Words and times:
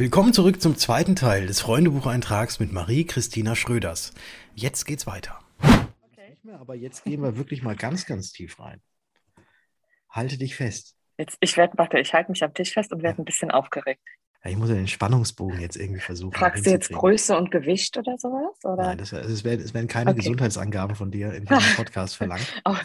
Willkommen 0.00 0.32
zurück 0.32 0.62
zum 0.62 0.78
zweiten 0.78 1.14
Teil 1.14 1.46
des 1.46 1.60
Freundebucheintrags 1.60 2.58
mit 2.58 2.72
Marie-Christina 2.72 3.54
Schröders. 3.54 4.14
Jetzt 4.54 4.86
geht's 4.86 5.06
weiter. 5.06 5.38
Okay. 5.60 6.38
Aber 6.58 6.74
jetzt 6.74 7.04
gehen 7.04 7.22
wir 7.22 7.36
wirklich 7.36 7.62
mal 7.62 7.76
ganz, 7.76 8.06
ganz 8.06 8.32
tief 8.32 8.58
rein. 8.58 8.80
Halte 10.08 10.38
dich 10.38 10.56
fest. 10.56 10.96
Jetzt, 11.18 11.36
ich 11.40 11.54
werde, 11.58 11.76
warte, 11.76 11.98
ich 11.98 12.14
halte 12.14 12.30
mich 12.30 12.42
am 12.42 12.54
Tisch 12.54 12.72
fest 12.72 12.94
und 12.94 13.02
werde 13.02 13.18
ja. 13.18 13.22
ein 13.22 13.26
bisschen 13.26 13.50
aufgeregt. 13.50 14.00
Ja, 14.42 14.50
ich 14.50 14.56
muss 14.56 14.70
ja 14.70 14.74
den 14.74 14.88
Spannungsbogen 14.88 15.60
jetzt 15.60 15.76
irgendwie 15.76 16.00
versuchen. 16.00 16.32
Fragst 16.32 16.64
du 16.64 16.70
jetzt 16.70 16.90
Größe 16.90 17.36
und 17.36 17.50
Gewicht 17.50 17.98
oder 17.98 18.16
sowas? 18.16 18.56
Oder? 18.64 18.84
Nein, 18.84 18.98
das, 18.98 19.12
also 19.12 19.30
es, 19.30 19.44
werden, 19.44 19.60
es 19.60 19.74
werden 19.74 19.86
keine 19.86 20.10
okay. 20.10 20.20
Gesundheitsangaben 20.20 20.96
von 20.96 21.10
dir 21.10 21.34
in 21.34 21.44
diesem 21.44 21.76
Podcast 21.76 22.16
verlangt. 22.16 22.46
auch, 22.64 22.78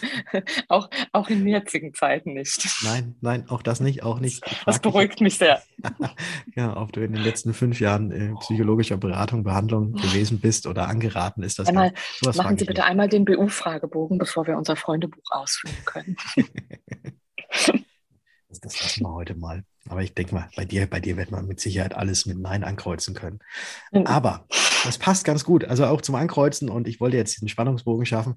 auch, 0.67 0.89
auch, 1.13 1.29
in 1.29 1.47
jetzigen 1.47 1.93
Zeiten 1.93 2.33
nicht. 2.33 2.67
Nein, 2.83 3.15
nein, 3.21 3.47
auch 3.47 3.61
das 3.61 3.79
nicht, 3.79 4.03
auch 4.03 4.19
nicht. 4.19 4.43
Das 4.65 4.79
beruhigt 4.79 5.21
mich 5.21 5.37
sehr. 5.37 5.61
ja, 6.55 6.75
ob 6.75 6.91
du 6.91 7.01
in 7.01 7.13
den 7.13 7.23
letzten 7.23 7.53
fünf 7.53 7.79
Jahren 7.79 8.11
in 8.11 8.35
psychologischer 8.39 8.97
Beratung, 8.97 9.43
Behandlung 9.43 9.93
gewesen 9.93 10.41
bist 10.41 10.67
oder 10.67 10.89
angeraten 10.89 11.41
ist, 11.41 11.57
das 11.59 11.69
einmal, 11.69 11.93
Machen 12.35 12.57
Sie 12.57 12.65
bitte 12.65 12.81
nicht. 12.81 12.89
einmal 12.89 13.07
den 13.07 13.23
BU-Fragebogen, 13.23 14.17
bevor 14.17 14.45
wir 14.45 14.57
unser 14.57 14.75
Freundebuch 14.75 15.23
ausfüllen 15.31 15.77
können. 15.85 16.17
das, 18.49 18.59
das 18.59 18.81
lassen 18.81 19.03
wir 19.03 19.13
heute 19.13 19.35
mal. 19.35 19.63
Aber 19.87 20.01
ich 20.01 20.13
denke 20.13 20.33
mal, 20.33 20.49
bei 20.55 20.65
dir, 20.65 20.87
bei 20.87 20.99
dir 20.99 21.15
wird 21.17 21.31
man 21.31 21.45
mit 21.47 21.59
Sicherheit 21.59 21.95
alles 21.95 22.25
mit 22.25 22.39
Nein 22.39 22.63
ankreuzen 22.63 23.13
können. 23.13 23.39
Mhm. 23.91 24.07
Aber 24.07 24.47
das 24.83 24.97
passt 24.97 25.25
ganz 25.25 25.43
gut. 25.43 25.65
Also 25.65 25.85
auch 25.85 26.01
zum 26.01 26.15
Ankreuzen 26.15 26.69
und 26.69 26.87
ich 26.87 26.99
wollte 26.99 27.17
jetzt 27.17 27.35
diesen 27.35 27.49
Spannungsbogen 27.49 28.05
schaffen. 28.05 28.35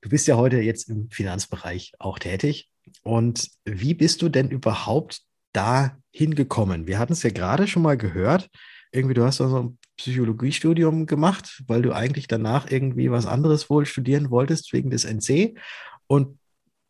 Du 0.00 0.08
bist 0.08 0.26
ja 0.28 0.36
heute 0.36 0.58
jetzt 0.60 0.88
im 0.88 1.10
Finanzbereich 1.10 1.92
auch 1.98 2.18
tätig. 2.18 2.70
Und 3.02 3.50
wie 3.64 3.94
bist 3.94 4.22
du 4.22 4.28
denn 4.28 4.48
überhaupt 4.48 5.22
da 5.52 5.98
hingekommen? 6.12 6.86
Wir 6.86 6.98
hatten 6.98 7.12
es 7.12 7.22
ja 7.22 7.30
gerade 7.30 7.66
schon 7.66 7.82
mal 7.82 7.96
gehört. 7.96 8.48
Irgendwie, 8.92 9.14
du 9.14 9.24
hast 9.24 9.36
so 9.36 9.62
ein 9.62 9.78
Psychologiestudium 9.96 11.06
gemacht, 11.06 11.62
weil 11.66 11.82
du 11.82 11.92
eigentlich 11.92 12.26
danach 12.26 12.70
irgendwie 12.70 13.10
was 13.10 13.26
anderes 13.26 13.68
wohl 13.68 13.86
studieren 13.86 14.30
wolltest 14.30 14.72
wegen 14.72 14.90
des 14.90 15.04
NC 15.04 15.58
und 16.06 16.38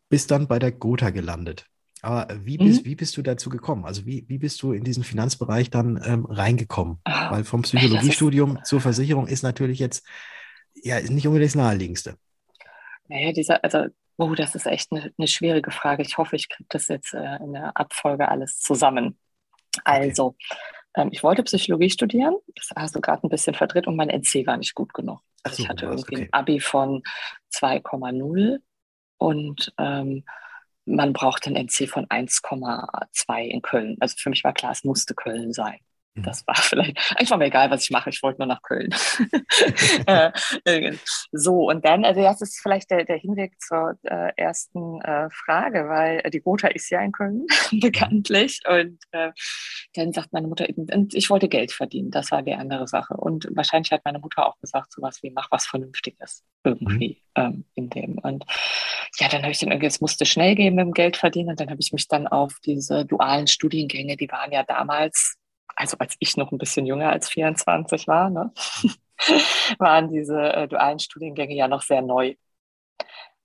bist 0.09 0.31
dann 0.31 0.47
bei 0.47 0.59
der 0.59 0.71
Gotha 0.71 1.09
gelandet. 1.09 1.65
Aber 2.01 2.27
wie 2.43 2.57
bist, 2.57 2.83
mhm. 2.83 2.89
wie 2.89 2.95
bist 2.95 3.15
du 3.15 3.21
dazu 3.21 3.49
gekommen? 3.49 3.85
Also 3.85 4.05
wie, 4.05 4.25
wie 4.27 4.39
bist 4.39 4.61
du 4.63 4.73
in 4.73 4.83
diesen 4.83 5.03
Finanzbereich 5.03 5.69
dann 5.69 6.01
ähm, 6.03 6.25
reingekommen? 6.25 6.99
Oh, 7.05 7.11
Weil 7.11 7.43
vom 7.43 7.61
Psychologiestudium 7.63 8.63
zur 8.63 8.81
Versicherung 8.81 9.27
ist 9.27 9.43
natürlich 9.43 9.79
jetzt 9.79 10.05
ja 10.73 10.99
nicht 10.99 11.27
unbedingt 11.27 11.51
das 11.51 11.55
naheliegendste. 11.55 12.17
Naja, 13.07 13.31
dieser, 13.33 13.63
also, 13.63 13.87
oh, 14.17 14.33
das 14.35 14.55
ist 14.55 14.65
echt 14.65 14.91
eine, 14.91 15.13
eine 15.17 15.27
schwierige 15.27 15.69
Frage. 15.69 16.01
Ich 16.01 16.17
hoffe, 16.17 16.35
ich 16.35 16.49
kriege 16.49 16.67
das 16.69 16.87
jetzt 16.87 17.13
äh, 17.13 17.35
in 17.37 17.53
der 17.53 17.75
Abfolge 17.75 18.29
alles 18.29 18.59
zusammen. 18.59 19.19
Also, 19.83 20.27
okay. 20.27 20.55
ähm, 20.95 21.09
ich 21.11 21.21
wollte 21.21 21.43
Psychologie 21.43 21.89
studieren, 21.89 22.35
das 22.55 22.69
hast 22.75 22.95
du 22.95 23.01
gerade 23.01 23.25
ein 23.25 23.29
bisschen 23.29 23.53
verdreht 23.53 23.87
und 23.87 23.95
mein 23.95 24.09
NC 24.09 24.47
war 24.47 24.57
nicht 24.57 24.75
gut 24.75 24.93
genug. 24.93 25.19
Also 25.43 25.57
so, 25.57 25.63
ich 25.63 25.69
hatte 25.69 25.85
irgendwie 25.85 26.15
okay. 26.15 26.29
ein 26.31 26.33
Abi 26.33 26.59
von 26.59 27.03
2,0 27.53 28.59
und 29.17 29.73
ähm, 29.77 30.23
man 30.85 31.13
braucht 31.13 31.47
ein 31.47 31.55
NC 31.55 31.87
von 31.87 32.05
1,2 32.07 33.43
in 33.43 33.61
Köln. 33.61 33.97
Also 33.99 34.15
für 34.17 34.29
mich 34.29 34.43
war 34.43 34.53
klar, 34.53 34.71
es 34.71 34.83
musste 34.83 35.13
Köln 35.13 35.53
sein. 35.53 35.79
Mhm. 36.13 36.23
Das 36.23 36.45
war 36.45 36.55
vielleicht, 36.55 36.97
eigentlich 37.11 37.31
war 37.31 37.37
mir 37.37 37.45
egal, 37.45 37.71
was 37.71 37.83
ich 37.83 37.91
mache, 37.91 38.09
ich 38.09 38.21
wollte 38.21 38.39
nur 38.39 38.47
nach 38.47 38.61
Köln. 38.61 38.93
Äh, 40.07 40.31
äh, 40.65 40.97
so, 41.31 41.69
und 41.69 41.85
dann, 41.85 42.05
also 42.05 42.21
das 42.21 42.41
ist 42.41 42.59
vielleicht 42.61 42.89
der, 42.89 43.05
der 43.05 43.17
Hinweg 43.17 43.59
zur 43.61 43.97
äh, 44.03 44.31
ersten 44.35 44.99
äh, 45.01 45.29
Frage, 45.29 45.87
weil 45.87 46.21
die 46.31 46.39
Gotha 46.39 46.67
ist 46.67 46.89
ja 46.89 47.01
in 47.01 47.11
Köln, 47.11 47.45
bekanntlich. 47.71 48.61
Und 48.67 48.97
äh, 49.11 49.31
dann 49.93 50.11
sagt 50.11 50.33
meine 50.33 50.47
Mutter, 50.47 50.65
ich 51.13 51.29
wollte 51.29 51.49
Geld 51.49 51.71
verdienen, 51.71 52.09
das 52.09 52.31
war 52.31 52.41
die 52.41 52.53
andere 52.53 52.87
Sache. 52.87 53.15
Und 53.15 53.47
wahrscheinlich 53.51 53.91
hat 53.91 54.05
meine 54.05 54.19
Mutter 54.19 54.47
auch 54.47 54.57
gesagt, 54.59 54.93
so 54.93 55.01
was 55.01 55.21
wie, 55.23 55.31
mach 55.31 55.51
was 55.51 55.65
Vernünftiges 55.65 56.43
irgendwie 56.63 57.21
mhm. 57.37 57.43
ähm, 57.43 57.65
in 57.75 57.89
dem. 57.89 58.17
Und 58.17 58.45
ja, 59.19 59.27
dann 59.27 59.41
habe 59.43 59.51
ich 59.51 59.59
dann 59.59 59.69
irgendwie, 59.69 59.87
es 59.87 60.01
musste 60.01 60.25
schnell 60.25 60.55
gehen 60.55 60.75
mit 60.75 60.85
dem 60.85 60.93
Geld 60.93 61.17
verdienen. 61.17 61.49
Und 61.49 61.59
dann 61.59 61.69
habe 61.69 61.81
ich 61.81 61.93
mich 61.93 62.07
dann 62.07 62.27
auf 62.27 62.59
diese 62.65 63.05
dualen 63.05 63.47
Studiengänge, 63.47 64.17
die 64.17 64.29
waren 64.29 64.51
ja 64.51 64.63
damals 64.63 65.37
also 65.75 65.97
als 65.99 66.15
ich 66.19 66.37
noch 66.37 66.51
ein 66.51 66.57
bisschen 66.57 66.85
jünger 66.85 67.09
als 67.11 67.29
24 67.29 68.07
war, 68.07 68.29
ne, 68.29 68.51
waren 69.79 70.09
diese 70.11 70.39
äh, 70.39 70.67
dualen 70.67 70.99
Studiengänge 70.99 71.55
ja 71.55 71.67
noch 71.67 71.81
sehr 71.81 72.01
neu. 72.01 72.35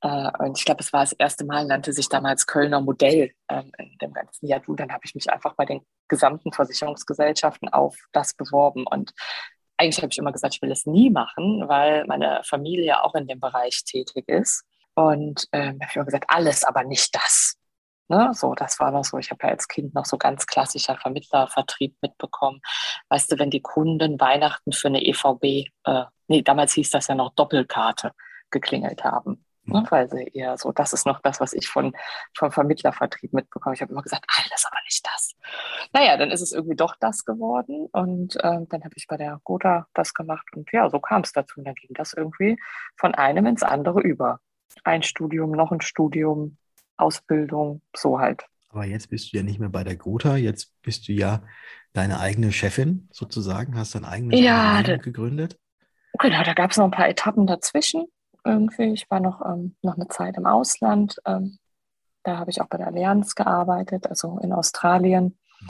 Äh, 0.01 0.31
und 0.39 0.59
ich 0.59 0.65
glaube, 0.65 0.81
es 0.81 0.93
war 0.93 1.01
das 1.01 1.13
erste 1.13 1.45
Mal, 1.45 1.67
nannte 1.67 1.93
sich 1.93 2.09
damals 2.09 2.47
Kölner 2.47 2.81
Modell 2.81 3.33
ähm, 3.49 3.73
in 3.79 3.97
dem 4.01 4.13
ganzen 4.13 4.47
Jahr. 4.47 4.63
Und 4.67 4.81
dann 4.81 4.93
habe 4.93 5.03
ich 5.05 5.15
mich 5.15 5.31
einfach 5.31 5.55
bei 5.55 5.65
den 5.65 5.81
gesamten 6.09 6.53
Versicherungsgesellschaften 6.53 7.69
auf 7.69 7.97
das 8.13 8.35
beworben. 8.35 8.87
Und 8.87 9.13
eigentlich 9.77 9.99
habe 9.99 10.09
ich 10.13 10.19
immer 10.19 10.33
gesagt, 10.33 10.55
ich 10.55 10.63
will 10.63 10.73
es 10.73 10.87
nie 10.87 11.11
machen, 11.11 11.69
weil 11.69 12.07
meine 12.07 12.43
Familie 12.45 13.03
auch 13.03 13.15
in 13.15 13.27
dem 13.27 13.41
Bereich 13.41 13.85
tätig 13.85 14.29
ist. 14.29 14.65
Und 14.95 15.47
ähm, 15.53 15.79
habe 15.81 15.91
ich 15.91 15.97
immer 15.97 16.05
gesagt, 16.07 16.27
alles, 16.29 16.65
aber 16.65 16.85
nicht 16.85 17.15
das. 17.15 17.57
Ne? 18.09 18.31
So, 18.34 18.55
das 18.55 18.78
war 18.78 18.91
noch 18.91 19.05
so. 19.05 19.19
Ich 19.19 19.31
habe 19.31 19.44
ja 19.44 19.50
als 19.50 19.69
Kind 19.69 19.94
noch 19.94 20.05
so 20.05 20.17
ganz 20.17 20.47
klassischer 20.47 20.97
Vermittlervertrieb 20.97 21.97
mitbekommen. 22.03 22.61
Weißt 23.09 23.31
du, 23.33 23.39
wenn 23.39 23.50
die 23.50 23.62
Kunden 23.62 24.21
Weihnachten 24.21 24.72
für 24.72 24.89
eine 24.89 25.05
EVB, 25.05 25.71
äh, 25.84 26.05
nee, 26.28 26.43
damals 26.43 26.72
hieß 26.75 26.91
das 26.91 27.09
ja 27.09 27.15
noch 27.15 27.34
Doppelkarte, 27.34 28.12
geklingelt 28.50 29.05
haben. 29.05 29.45
Ne? 29.66 29.81
Mhm. 29.81 29.87
Weil 29.91 30.09
sie 30.09 30.31
eher 30.33 30.56
so, 30.56 30.72
das 30.72 30.93
ist 30.93 31.06
noch 31.06 31.21
das, 31.21 31.41
was 31.41 31.53
ich 31.53 31.69
von, 31.69 31.93
vom 32.37 32.53
Vermittlervertrieb 32.53 33.33
mitbekomme. 33.33 33.75
Ich 33.75 33.83
habe 33.83 33.93
immer 33.93 34.03
gesagt, 34.03 34.25
alles 34.39 34.65
aber 34.65 34.78
nicht 34.84 35.05
das. 35.06 35.34
Naja, 35.93 36.16
dann 36.16 36.31
ist 36.31 36.41
es 36.41 36.53
irgendwie 36.53 36.77
doch 36.77 36.95
das 37.00 37.25
geworden. 37.25 37.89
Und 37.93 38.37
äh, 38.37 38.61
dann 38.69 38.84
habe 38.84 38.95
ich 38.97 39.06
bei 39.09 39.16
der 39.16 39.41
Gotha 39.45 39.87
das 39.95 40.15
gemacht. 40.15 40.47
Und 40.55 40.71
ja, 40.72 40.89
so 40.89 41.00
kam 41.00 41.22
es 41.22 41.33
dazu. 41.33 41.59
Und 41.59 41.65
dann 41.65 41.75
ging 41.75 41.91
das 41.95 42.12
irgendwie 42.12 42.59
von 42.97 43.15
einem 43.15 43.47
ins 43.47 43.62
andere 43.62 44.00
über. 44.00 44.41
Ein 44.84 45.03
Studium, 45.03 45.53
noch 45.53 45.72
ein 45.72 45.81
Studium, 45.81 46.59
Ausbildung, 46.97 47.83
so 47.95 48.19
halt. 48.19 48.45
Aber 48.69 48.84
jetzt 48.84 49.11
bist 49.11 49.33
du 49.33 49.39
ja 49.39 49.43
nicht 49.43 49.59
mehr 49.59 49.69
bei 49.69 49.84
der 49.84 49.97
Gotha, 49.97 50.37
jetzt 50.37 50.73
bist 50.83 51.09
du 51.09 51.12
ja 51.12 51.43
deine 51.93 52.21
eigene 52.21 52.53
Chefin 52.53 53.09
sozusagen, 53.11 53.77
hast 53.77 53.95
dein 53.95 54.05
eigenes 54.05 54.39
ja, 54.39 54.79
Unternehmen 54.79 55.03
gegründet. 55.03 55.59
Genau, 56.19 56.43
da 56.43 56.55
gab 56.55 56.71
es 56.71 56.77
noch 56.77 56.84
ein 56.84 56.91
paar 56.91 57.09
Etappen 57.09 57.47
dazwischen. 57.47 58.07
Irgendwie, 58.45 58.93
ich 58.93 59.11
war 59.11 59.21
noch, 59.21 59.41
ähm, 59.45 59.77
noch 59.83 59.97
eine 59.97 60.09
Zeit 60.09 60.37
im 60.37 60.47
Ausland. 60.47 61.17
Ähm, 61.27 61.59
da 62.23 62.39
habe 62.39 62.51
ich 62.51 62.61
auch 62.61 62.69
bei 62.69 62.79
der 62.79 62.89
Allianz 62.89 63.34
gearbeitet, 63.34 64.07
also 64.07 64.39
in 64.43 64.53
Australien. 64.53 65.39
Mhm. 65.61 65.69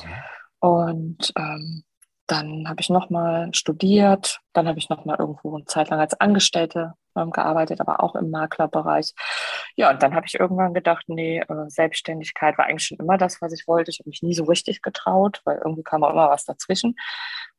Und 0.61 1.33
ähm, 1.37 1.85
dann 2.27 2.69
habe 2.69 2.81
ich 2.81 2.91
nochmal 2.91 3.55
studiert, 3.55 4.41
dann 4.53 4.67
habe 4.67 4.79
ich 4.79 4.89
nochmal 4.89 5.17
irgendwo 5.19 5.55
eine 5.55 5.65
Zeit 5.67 5.91
lang 5.91 6.01
als 6.01 6.19
Angestellte 6.21 6.95
ähm, 7.17 7.31
gearbeitet, 7.31 7.81
aber 7.81 8.03
auch 8.03 8.15
im 8.15 8.31
Maklerbereich. 8.31 9.13
Ja, 9.77 9.91
und 9.91 10.03
dann 10.03 10.15
habe 10.15 10.27
ich 10.27 10.35
irgendwann 10.35 10.75
gedacht, 10.75 11.05
nee, 11.09 11.41
äh, 11.41 11.69
Selbstständigkeit 11.69 12.59
war 12.59 12.67
eigentlich 12.67 12.87
schon 12.87 12.99
immer 12.99 13.19
das, 13.19 13.41
was 13.41 13.53
ich 13.53 13.67
wollte. 13.67 13.91
Ich 13.91 14.01
habe 14.01 14.11
mich 14.11 14.23
nie 14.23 14.35
so 14.35 14.45
richtig 14.45 14.83
getraut, 14.83 15.41
weil 15.45 15.59
irgendwie 15.59 15.83
kam 15.83 16.05
auch 16.05 16.11
immer 16.11 16.31
was 16.31 16.45
dazwischen. 16.45 16.97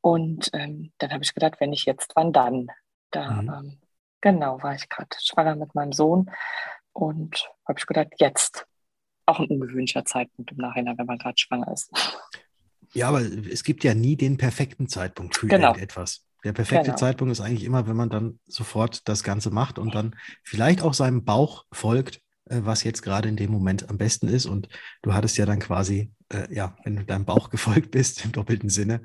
Und 0.02 0.50
ähm, 0.54 0.92
dann 1.00 1.12
habe 1.12 1.24
ich 1.24 1.34
gedacht, 1.34 1.60
wenn 1.60 1.72
nicht 1.72 1.86
jetzt, 1.86 2.12
wann 2.16 2.34
dann? 2.34 2.68
Da, 3.12 3.42
mhm. 3.42 3.50
ähm, 3.50 3.82
genau, 4.22 4.62
war 4.62 4.76
ich 4.76 4.90
gerade 4.90 5.10
schwanger 5.20 5.56
mit 5.56 5.76
meinem 5.76 5.94
Sohn 5.94 6.30
und 6.94 7.50
habe 7.68 7.80
ich 7.80 7.86
gedacht, 7.86 8.10
jetzt. 8.18 8.66
Auch 9.30 9.40
ein 9.40 9.48
ungewöhnlicher 9.48 10.06
Zeitpunkt 10.06 10.54
im 10.54 10.58
Nachhinein, 10.58 10.98
wenn 10.98 11.06
man 11.06 11.18
gerade 11.18 11.38
schwanger 11.38 11.70
ist. 11.74 11.92
Ja, 12.94 13.10
aber 13.10 13.20
es 13.22 13.64
gibt 13.64 13.84
ja 13.84 13.94
nie 13.94 14.16
den 14.16 14.38
perfekten 14.38 14.88
Zeitpunkt 14.88 15.36
für 15.36 15.48
genau. 15.48 15.70
irgendetwas. 15.70 16.27
Der 16.44 16.54
perfekte 16.54 16.86
genau. 16.86 16.98
Zeitpunkt 16.98 17.32
ist 17.32 17.42
eigentlich 17.42 17.64
immer, 17.64 17.88
wenn 17.88 17.96
man 17.96 18.10
dann 18.10 18.40
sofort 18.48 19.08
das 19.08 19.24
Ganze 19.24 19.50
macht 19.50 19.80
und 19.80 19.96
dann 19.96 20.16
vielleicht 20.44 20.82
auch 20.82 20.94
seinem 20.94 21.26
Bauch 21.26 21.66
folgt, 21.72 22.22
äh, 22.46 22.62
was 22.64 22.84
jetzt 22.84 23.02
gerade 23.02 23.30
in 23.30 23.36
dem 23.36 23.52
Moment 23.52 23.90
am 23.90 23.98
besten 23.98 24.28
ist. 24.28 24.46
Und 24.46 24.70
du 25.02 25.14
hattest 25.14 25.38
ja 25.38 25.46
dann 25.46 25.60
quasi, 25.60 26.12
äh, 26.30 26.54
ja, 26.54 26.76
wenn 26.84 26.96
du 26.96 27.06
deinem 27.06 27.26
Bauch 27.26 27.50
gefolgt 27.52 27.92
bist, 27.92 28.24
im 28.24 28.32
doppelten 28.32 28.70
Sinne, 28.70 29.02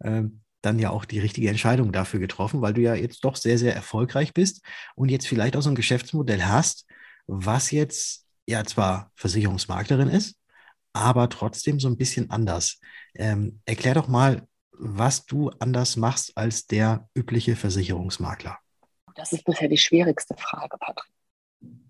äh, 0.00 0.22
dann 0.62 0.78
ja 0.78 0.90
auch 0.90 1.04
die 1.04 1.20
richtige 1.20 1.48
Entscheidung 1.48 1.92
dafür 1.92 2.20
getroffen, 2.20 2.60
weil 2.60 2.74
du 2.74 2.80
ja 2.80 2.94
jetzt 2.94 3.24
doch 3.24 3.36
sehr, 3.36 3.58
sehr 3.58 3.74
erfolgreich 3.74 4.34
bist 4.34 4.64
und 4.96 5.10
jetzt 5.10 5.28
vielleicht 5.28 5.56
auch 5.56 5.62
so 5.62 5.70
ein 5.70 5.76
Geschäftsmodell 5.76 6.42
hast, 6.42 6.86
was 7.26 7.70
jetzt 7.70 8.26
ja 8.46 8.64
zwar 8.64 9.10
Versicherungsmaklerin 9.14 10.08
ist, 10.08 10.36
aber 10.92 11.28
trotzdem 11.28 11.78
so 11.78 11.88
ein 11.88 11.96
bisschen 11.96 12.30
anders. 12.30 12.80
Ähm, 13.14 13.60
erklär 13.64 13.94
doch 13.94 14.08
mal, 14.08 14.46
was 14.78 15.26
du 15.26 15.50
anders 15.58 15.96
machst 15.96 16.36
als 16.36 16.66
der 16.66 17.08
übliche 17.14 17.56
Versicherungsmakler? 17.56 18.58
Das 19.14 19.32
ist 19.32 19.44
bisher 19.44 19.68
die 19.68 19.78
schwierigste 19.78 20.34
Frage, 20.36 20.76
Patrick. 20.78 21.10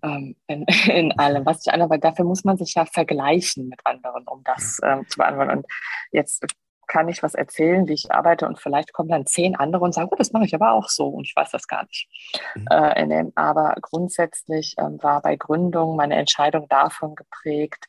Ähm, 0.01 0.35
in, 0.47 0.65
in, 0.87 1.19
allem, 1.19 1.45
was 1.45 1.65
ich 1.65 1.73
andere, 1.73 1.89
weil 1.89 1.99
dafür 1.99 2.25
muss 2.25 2.43
man 2.43 2.57
sich 2.57 2.73
ja 2.73 2.85
vergleichen 2.85 3.67
mit 3.67 3.85
anderen, 3.85 4.23
um 4.27 4.43
das 4.43 4.79
ähm, 4.83 5.05
zu 5.07 5.17
beantworten. 5.17 5.59
Und 5.59 5.65
jetzt 6.11 6.45
kann 6.87 7.09
ich 7.09 7.21
was 7.21 7.35
erzählen, 7.35 7.87
wie 7.87 7.93
ich 7.93 8.11
arbeite 8.11 8.47
und 8.47 8.59
vielleicht 8.59 8.93
kommen 8.93 9.09
dann 9.09 9.25
zehn 9.25 9.55
andere 9.55 9.83
und 9.83 9.93
sagen, 9.93 10.09
oh, 10.09 10.15
das 10.15 10.31
mache 10.31 10.45
ich 10.45 10.55
aber 10.55 10.71
auch 10.71 10.87
so 10.87 11.07
und 11.07 11.25
ich 11.25 11.35
weiß 11.35 11.51
das 11.51 11.67
gar 11.67 11.83
nicht. 11.83 12.07
Mhm. 12.55 12.65
Äh, 12.69 13.07
dem, 13.07 13.33
aber 13.35 13.75
grundsätzlich 13.81 14.75
ähm, 14.79 14.97
war 15.03 15.21
bei 15.21 15.35
Gründung 15.35 15.97
meine 15.97 16.15
Entscheidung 16.15 16.67
davon 16.69 17.15
geprägt, 17.15 17.87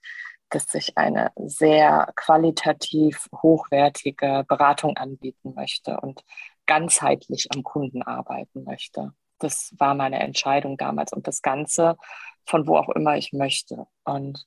dass 0.50 0.74
ich 0.74 0.96
eine 0.96 1.30
sehr 1.36 2.12
qualitativ 2.16 3.28
hochwertige 3.34 4.44
Beratung 4.48 4.96
anbieten 4.96 5.54
möchte 5.54 6.00
und 6.00 6.24
ganzheitlich 6.66 7.48
am 7.54 7.62
Kunden 7.62 8.02
arbeiten 8.02 8.64
möchte. 8.64 9.12
Das 9.38 9.74
war 9.78 9.94
meine 9.94 10.20
Entscheidung 10.20 10.76
damals 10.76 11.12
und 11.12 11.26
das 11.26 11.42
Ganze 11.42 11.96
von 12.48 12.66
wo 12.66 12.76
auch 12.76 12.88
immer 12.88 13.16
ich 13.16 13.32
möchte. 13.32 13.86
Und 14.04 14.46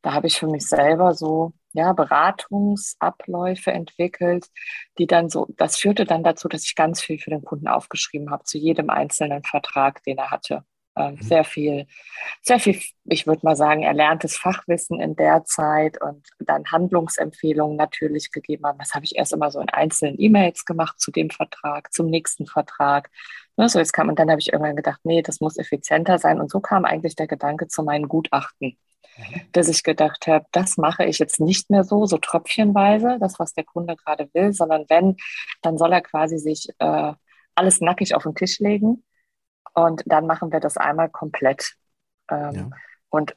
da 0.00 0.14
habe 0.14 0.26
ich 0.26 0.38
für 0.38 0.46
mich 0.46 0.66
selber 0.66 1.14
so 1.14 1.52
ja, 1.72 1.92
Beratungsabläufe 1.92 3.72
entwickelt, 3.72 4.46
die 4.98 5.06
dann 5.06 5.28
so, 5.28 5.46
das 5.56 5.76
führte 5.76 6.04
dann 6.04 6.24
dazu, 6.24 6.48
dass 6.48 6.64
ich 6.64 6.74
ganz 6.74 7.02
viel 7.02 7.18
für 7.18 7.30
den 7.30 7.44
Kunden 7.44 7.68
aufgeschrieben 7.68 8.30
habe, 8.30 8.44
zu 8.44 8.58
jedem 8.58 8.90
einzelnen 8.90 9.44
Vertrag, 9.44 10.02
den 10.04 10.18
er 10.18 10.30
hatte. 10.30 10.64
Ähm, 11.02 11.14
mhm. 11.14 11.22
Sehr 11.22 11.44
viel, 11.44 11.86
sehr 12.42 12.58
viel, 12.58 12.80
ich 13.04 13.26
würde 13.26 13.40
mal 13.44 13.56
sagen, 13.56 13.82
erlerntes 13.82 14.36
Fachwissen 14.36 15.00
in 15.00 15.16
der 15.16 15.44
Zeit 15.44 16.00
und 16.00 16.26
dann 16.38 16.64
Handlungsempfehlungen 16.70 17.76
natürlich 17.76 18.30
gegeben 18.32 18.64
haben. 18.66 18.78
Das 18.78 18.94
habe 18.94 19.04
ich 19.04 19.16
erst 19.16 19.32
immer 19.32 19.50
so 19.50 19.60
in 19.60 19.68
einzelnen 19.68 20.20
E-Mails 20.20 20.64
gemacht 20.64 21.00
zu 21.00 21.10
dem 21.10 21.30
Vertrag, 21.30 21.92
zum 21.92 22.06
nächsten 22.06 22.46
Vertrag. 22.46 23.10
Ne, 23.56 23.68
so 23.68 23.78
jetzt 23.78 23.92
kam 23.92 24.08
und 24.08 24.18
dann 24.18 24.30
habe 24.30 24.40
ich 24.40 24.52
irgendwann 24.52 24.76
gedacht, 24.76 25.00
nee, 25.04 25.22
das 25.22 25.40
muss 25.40 25.58
effizienter 25.58 26.18
sein. 26.18 26.40
Und 26.40 26.50
so 26.50 26.60
kam 26.60 26.84
eigentlich 26.84 27.16
der 27.16 27.26
Gedanke 27.26 27.68
zu 27.68 27.82
meinen 27.82 28.08
Gutachten, 28.08 28.78
mhm. 29.16 29.40
dass 29.52 29.68
ich 29.68 29.82
gedacht 29.82 30.26
habe, 30.26 30.46
das 30.52 30.76
mache 30.78 31.04
ich 31.04 31.18
jetzt 31.18 31.40
nicht 31.40 31.68
mehr 31.70 31.84
so, 31.84 32.06
so 32.06 32.18
tröpfchenweise, 32.18 33.18
das, 33.20 33.38
was 33.38 33.52
der 33.52 33.64
Kunde 33.64 33.96
gerade 33.96 34.28
will, 34.32 34.52
sondern 34.52 34.86
wenn, 34.88 35.16
dann 35.60 35.76
soll 35.76 35.92
er 35.92 36.00
quasi 36.00 36.38
sich 36.38 36.68
äh, 36.78 37.12
alles 37.54 37.80
nackig 37.80 38.14
auf 38.14 38.22
den 38.22 38.34
Tisch 38.34 38.58
legen 38.58 39.02
und 39.74 40.02
dann 40.06 40.26
machen 40.26 40.52
wir 40.52 40.60
das 40.60 40.76
einmal 40.76 41.08
komplett. 41.08 41.74
Ähm, 42.30 42.54
ja. 42.54 42.70
Und 43.10 43.36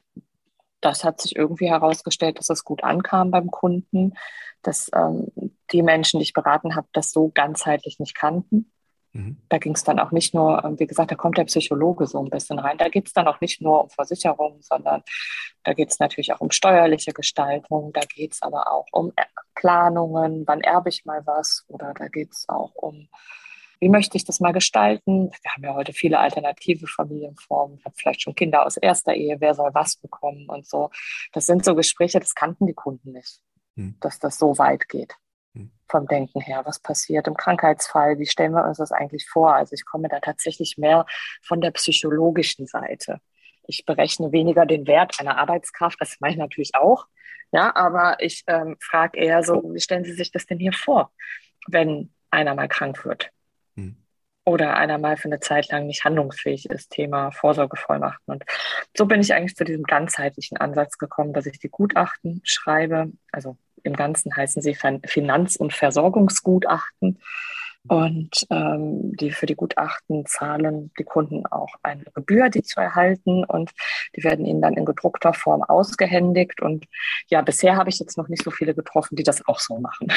das 0.80 1.04
hat 1.04 1.20
sich 1.20 1.36
irgendwie 1.36 1.68
herausgestellt, 1.68 2.38
dass 2.38 2.50
es 2.50 2.64
gut 2.64 2.84
ankam 2.84 3.30
beim 3.30 3.50
Kunden, 3.50 4.14
dass 4.62 4.90
ähm, 4.94 5.28
die 5.72 5.82
Menschen, 5.82 6.18
die 6.18 6.24
ich 6.24 6.32
beraten 6.32 6.76
habe, 6.76 6.88
das 6.92 7.10
so 7.10 7.30
ganzheitlich 7.32 7.98
nicht 7.98 8.14
kannten. 8.14 8.72
Mhm. 9.12 9.38
Da 9.48 9.58
ging 9.58 9.74
es 9.74 9.84
dann 9.84 9.98
auch 9.98 10.12
nicht 10.12 10.34
nur, 10.34 10.62
ähm, 10.64 10.78
wie 10.78 10.86
gesagt, 10.86 11.10
da 11.10 11.14
kommt 11.14 11.38
der 11.38 11.44
Psychologe 11.44 12.06
so 12.06 12.22
ein 12.22 12.30
bisschen 12.30 12.58
rein. 12.58 12.78
Da 12.78 12.88
geht 12.88 13.06
es 13.06 13.12
dann 13.12 13.26
auch 13.26 13.40
nicht 13.40 13.60
nur 13.60 13.84
um 13.84 13.90
Versicherungen, 13.90 14.62
sondern 14.62 15.02
da 15.64 15.72
geht 15.72 15.90
es 15.90 15.98
natürlich 15.98 16.32
auch 16.32 16.40
um 16.40 16.50
steuerliche 16.50 17.12
Gestaltung, 17.12 17.92
da 17.92 18.02
geht 18.02 18.34
es 18.34 18.42
aber 18.42 18.70
auch 18.70 18.86
um 18.92 19.12
Planungen, 19.54 20.44
wann 20.46 20.60
erbe 20.60 20.90
ich 20.90 21.04
mal 21.04 21.26
was 21.26 21.64
oder 21.68 21.94
da 21.94 22.08
geht 22.08 22.32
es 22.32 22.44
auch 22.48 22.74
um 22.74 23.08
wie 23.80 23.88
möchte 23.88 24.16
ich 24.16 24.24
das 24.24 24.40
mal 24.40 24.52
gestalten? 24.52 25.30
Wir 25.42 25.52
haben 25.52 25.64
ja 25.64 25.74
heute 25.74 25.92
viele 25.92 26.18
alternative 26.18 26.86
Familienformen. 26.86 27.78
Ich 27.78 27.84
habe 27.84 27.94
vielleicht 27.96 28.22
schon 28.22 28.34
Kinder 28.34 28.64
aus 28.64 28.76
erster 28.76 29.14
Ehe. 29.14 29.36
Wer 29.40 29.54
soll 29.54 29.70
was 29.74 29.96
bekommen 29.96 30.48
und 30.48 30.66
so. 30.66 30.90
Das 31.32 31.46
sind 31.46 31.64
so 31.64 31.74
Gespräche, 31.74 32.18
das 32.18 32.34
kannten 32.34 32.66
die 32.66 32.74
Kunden 32.74 33.12
nicht, 33.12 33.40
hm. 33.76 33.96
dass 34.00 34.18
das 34.18 34.38
so 34.38 34.56
weit 34.58 34.88
geht 34.88 35.14
hm. 35.54 35.70
vom 35.88 36.06
Denken 36.06 36.40
her. 36.40 36.62
Was 36.64 36.78
passiert 36.78 37.26
im 37.26 37.36
Krankheitsfall? 37.36 38.18
Wie 38.18 38.26
stellen 38.26 38.52
wir 38.52 38.64
uns 38.64 38.78
das 38.78 38.92
eigentlich 38.92 39.28
vor? 39.28 39.54
Also 39.54 39.74
ich 39.74 39.84
komme 39.84 40.08
da 40.08 40.20
tatsächlich 40.20 40.78
mehr 40.78 41.04
von 41.42 41.60
der 41.60 41.70
psychologischen 41.72 42.66
Seite. 42.66 43.20
Ich 43.68 43.84
berechne 43.84 44.32
weniger 44.32 44.64
den 44.64 44.86
Wert 44.86 45.18
einer 45.18 45.38
Arbeitskraft, 45.38 46.00
das 46.00 46.16
mache 46.20 46.32
ich 46.32 46.38
natürlich 46.38 46.74
auch. 46.74 47.06
Ja, 47.52 47.74
aber 47.74 48.16
ich 48.20 48.44
ähm, 48.46 48.76
frage 48.80 49.18
eher 49.18 49.42
so, 49.42 49.62
wie 49.72 49.80
stellen 49.80 50.04
Sie 50.04 50.12
sich 50.12 50.32
das 50.32 50.46
denn 50.46 50.58
hier 50.58 50.72
vor, 50.72 51.12
wenn 51.68 52.12
einer 52.30 52.54
mal 52.54 52.68
krank 52.68 53.04
wird? 53.04 53.30
Oder 54.46 54.76
einer 54.76 54.96
mal 54.98 55.16
für 55.16 55.26
eine 55.26 55.40
Zeit 55.40 55.68
lang 55.72 55.86
nicht 55.86 56.04
handlungsfähig 56.04 56.70
ist, 56.70 56.90
Thema 56.90 57.32
Vorsorgevollmachten. 57.32 58.32
Und 58.32 58.44
so 58.96 59.06
bin 59.06 59.20
ich 59.20 59.34
eigentlich 59.34 59.56
zu 59.56 59.64
diesem 59.64 59.82
ganzheitlichen 59.82 60.56
Ansatz 60.56 60.98
gekommen, 60.98 61.32
dass 61.32 61.46
ich 61.46 61.58
die 61.58 61.68
Gutachten 61.68 62.40
schreibe. 62.44 63.10
Also 63.32 63.56
im 63.82 63.94
Ganzen 63.94 64.34
heißen 64.34 64.62
sie 64.62 64.76
Finanz- 65.04 65.56
und 65.56 65.72
Versorgungsgutachten. 65.72 67.18
Und 67.88 68.46
ähm, 68.50 69.16
die 69.16 69.30
für 69.30 69.46
die 69.46 69.54
Gutachten 69.54 70.26
zahlen 70.26 70.92
die 70.98 71.04
Kunden 71.04 71.46
auch 71.46 71.74
eine 71.82 72.04
Gebühr, 72.14 72.48
die 72.48 72.62
zu 72.62 72.80
erhalten. 72.80 73.44
Und 73.44 73.72
die 74.16 74.24
werden 74.24 74.46
ihnen 74.46 74.62
dann 74.62 74.74
in 74.74 74.84
gedruckter 74.84 75.34
Form 75.34 75.62
ausgehändigt. 75.62 76.62
Und 76.62 76.86
ja, 77.28 77.42
bisher 77.42 77.76
habe 77.76 77.90
ich 77.90 77.98
jetzt 77.98 78.16
noch 78.16 78.28
nicht 78.28 78.44
so 78.44 78.50
viele 78.50 78.74
getroffen, 78.74 79.16
die 79.16 79.24
das 79.24 79.46
auch 79.46 79.58
so 79.58 79.78
machen. 79.78 80.08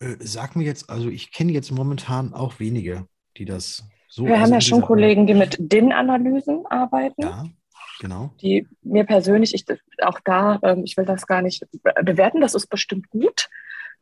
Äh, 0.00 0.16
sag 0.20 0.56
mir 0.56 0.64
jetzt, 0.64 0.90
also 0.90 1.08
ich 1.08 1.32
kenne 1.32 1.52
jetzt 1.52 1.70
momentan 1.70 2.34
auch 2.34 2.58
wenige, 2.60 3.06
die 3.36 3.44
das 3.44 3.84
so. 4.08 4.24
Wir 4.24 4.40
haben 4.40 4.52
ja 4.52 4.60
schon 4.60 4.82
Kollegen, 4.82 5.26
die 5.26 5.34
mit 5.34 5.56
DIN-Analysen 5.58 6.66
arbeiten. 6.66 7.22
Ja, 7.22 7.44
genau. 8.00 8.30
Die 8.40 8.66
mir 8.82 9.04
persönlich, 9.04 9.54
ich, 9.54 9.64
auch 10.02 10.20
da, 10.24 10.58
ähm, 10.62 10.82
ich 10.84 10.96
will 10.96 11.04
das 11.04 11.26
gar 11.26 11.42
nicht 11.42 11.66
bewerten, 12.02 12.40
das 12.40 12.54
ist 12.54 12.68
bestimmt 12.68 13.10
gut. 13.10 13.48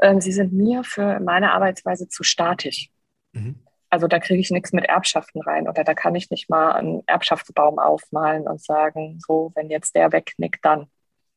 Ähm, 0.01 0.21
sie 0.21 0.33
sind 0.33 0.53
mir 0.53 0.85
für 0.85 1.21
meine 1.21 1.53
Arbeitsweise 1.53 2.09
zu 2.09 2.23
statisch. 2.23 2.91
Mhm. 3.33 3.61
Also 3.91 4.09
da 4.09 4.19
kriege 4.19 4.41
ich 4.41 4.51
nichts 4.51 4.73
mit 4.73 4.87
Erbschaften 4.87 5.41
rein 5.43 5.69
oder 5.69 5.85
da 5.85 5.95
kann 5.95 6.17
ich 6.17 6.29
nicht 6.31 6.51
mal 6.51 6.73
einen 6.73 7.03
Erbschaftsbaum 7.07 7.79
aufmalen 7.79 8.49
und 8.49 8.61
sagen, 8.61 9.21
so, 9.25 9.53
wenn 9.55 9.71
jetzt 9.71 9.95
der 9.95 10.11
wegknickt, 10.11 10.65
dann. 10.65 10.87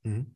Mhm. 0.04 0.34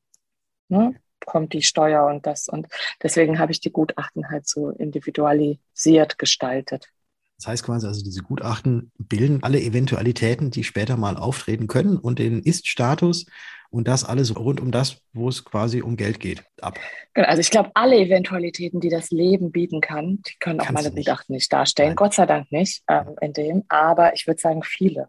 Ne? 0.70 0.96
Kommt 1.32 1.54
die 1.54 1.62
Steuer 1.62 2.06
und 2.08 2.26
das. 2.26 2.50
Und 2.50 2.68
deswegen 3.02 3.40
habe 3.40 3.54
ich 3.54 3.62
die 3.62 3.72
Gutachten 3.72 4.30
halt 4.30 4.50
so 4.50 4.70
individualisiert 4.70 6.18
gestaltet. 6.18 6.90
Das 7.38 7.48
heißt 7.48 7.64
quasi, 7.64 7.88
also 7.88 8.04
diese 8.04 8.22
Gutachten 8.22 8.92
bilden 9.00 9.42
alle 9.42 9.62
Eventualitäten, 9.62 10.52
die 10.52 10.66
später 10.66 10.98
mal 10.98 11.16
auftreten 11.16 11.68
können 11.68 11.98
und 11.98 12.20
den 12.20 12.44
Ist-Status 12.44 13.28
und 13.70 13.88
das 13.88 14.04
alles 14.04 14.36
rund 14.36 14.60
um 14.60 14.72
das, 14.72 14.98
wo 15.14 15.30
es 15.30 15.46
quasi 15.46 15.82
um 15.82 15.96
Geld 15.96 16.20
geht, 16.20 16.44
ab. 16.60 16.78
Genau, 17.14 17.30
also 17.30 17.40
ich 17.40 17.50
glaube, 17.50 17.72
alle 17.74 17.96
Eventualitäten, 17.96 18.82
die 18.82 18.90
das 18.90 19.10
Leben 19.10 19.52
bieten 19.52 19.80
kann, 19.80 20.20
die 20.28 20.36
können 20.42 20.60
auch 20.60 20.70
meine 20.70 20.92
Gutachten 20.92 21.34
nicht 21.34 21.52
darstellen. 21.52 21.92
Nein. 21.92 21.96
Gott 21.96 22.14
sei 22.14 22.26
Dank 22.26 22.52
nicht 22.52 22.84
ähm, 22.90 23.16
in 23.22 23.32
dem, 23.32 23.64
aber 23.70 24.14
ich 24.14 24.28
würde 24.28 24.42
sagen, 24.42 24.64
viele 24.64 25.08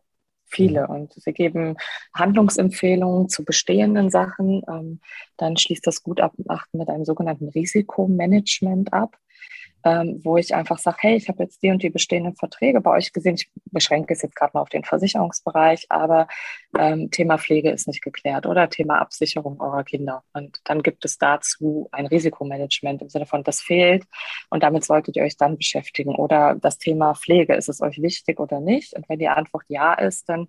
viele. 0.53 0.85
Mhm. 0.85 0.95
Und 0.95 1.15
wir 1.25 1.33
geben 1.33 1.77
Handlungsempfehlungen 2.15 3.29
zu 3.29 3.45
bestehenden 3.45 4.11
Sachen. 4.11 4.63
Ähm, 4.69 5.01
dann 5.37 5.57
schließt 5.57 5.87
das 5.87 6.03
Gutachten 6.03 6.45
mit 6.73 6.89
einem 6.89 7.05
sogenannten 7.05 7.49
Risikomanagement 7.49 8.93
ab 8.93 9.17
ähm, 9.85 10.21
wo 10.23 10.37
ich 10.37 10.55
einfach 10.55 10.79
sage, 10.79 10.99
hey, 11.01 11.17
ich 11.17 11.29
habe 11.29 11.43
jetzt 11.43 11.63
die 11.63 11.71
und 11.71 11.83
die 11.83 11.91
bestehenden 11.91 12.37
Verträge 12.37 12.81
bei 12.81 12.91
euch 12.93 13.13
gesehen. 13.13 13.35
Ich 13.35 13.51
beschränke 13.71 14.15
es 14.15 14.23
jetzt 14.23 14.37
gerade 14.37 14.53
mal 14.55 14.61
auf 14.61 14.69
den 14.69 14.85
Versicherungsbereich, 14.85 15.87
aber 15.89 16.29
ähm, 16.79 17.11
Thema 17.11 17.39
Pflege 17.39 17.71
ist 17.71 17.89
nicht 17.89 18.03
geklärt 18.03 18.47
oder 18.47 18.69
Thema 18.69 19.01
Absicherung 19.01 19.61
eurer 19.61 19.85
Kinder. 19.85 20.23
Und 20.33 20.61
dann 20.65 20.83
gibt 20.83 21.05
es 21.05 21.19
dazu 21.19 21.89
ein 21.93 22.07
Risikomanagement 22.07 23.03
im 23.03 23.09
Sinne 23.09 23.27
von, 23.27 23.43
das 23.43 23.61
fehlt 23.61 24.05
und 24.51 24.63
damit 24.63 24.85
solltet 24.85 25.17
ihr 25.17 25.25
euch 25.25 25.37
dann 25.37 25.57
beschäftigen. 25.57 26.15
Oder 26.15 26.57
das 26.61 26.79
Thema 26.79 27.15
Pflege, 27.15 27.55
ist 27.55 27.69
es 27.69 27.81
euch 27.81 28.01
wichtig 28.01 28.41
oder 28.41 28.61
nicht? 28.61 28.95
Und 28.95 29.09
wenn 29.09 29.19
die 29.19 29.29
Antwort 29.29 29.65
ja 29.69 29.95
ist, 29.95 30.29
dann 30.29 30.49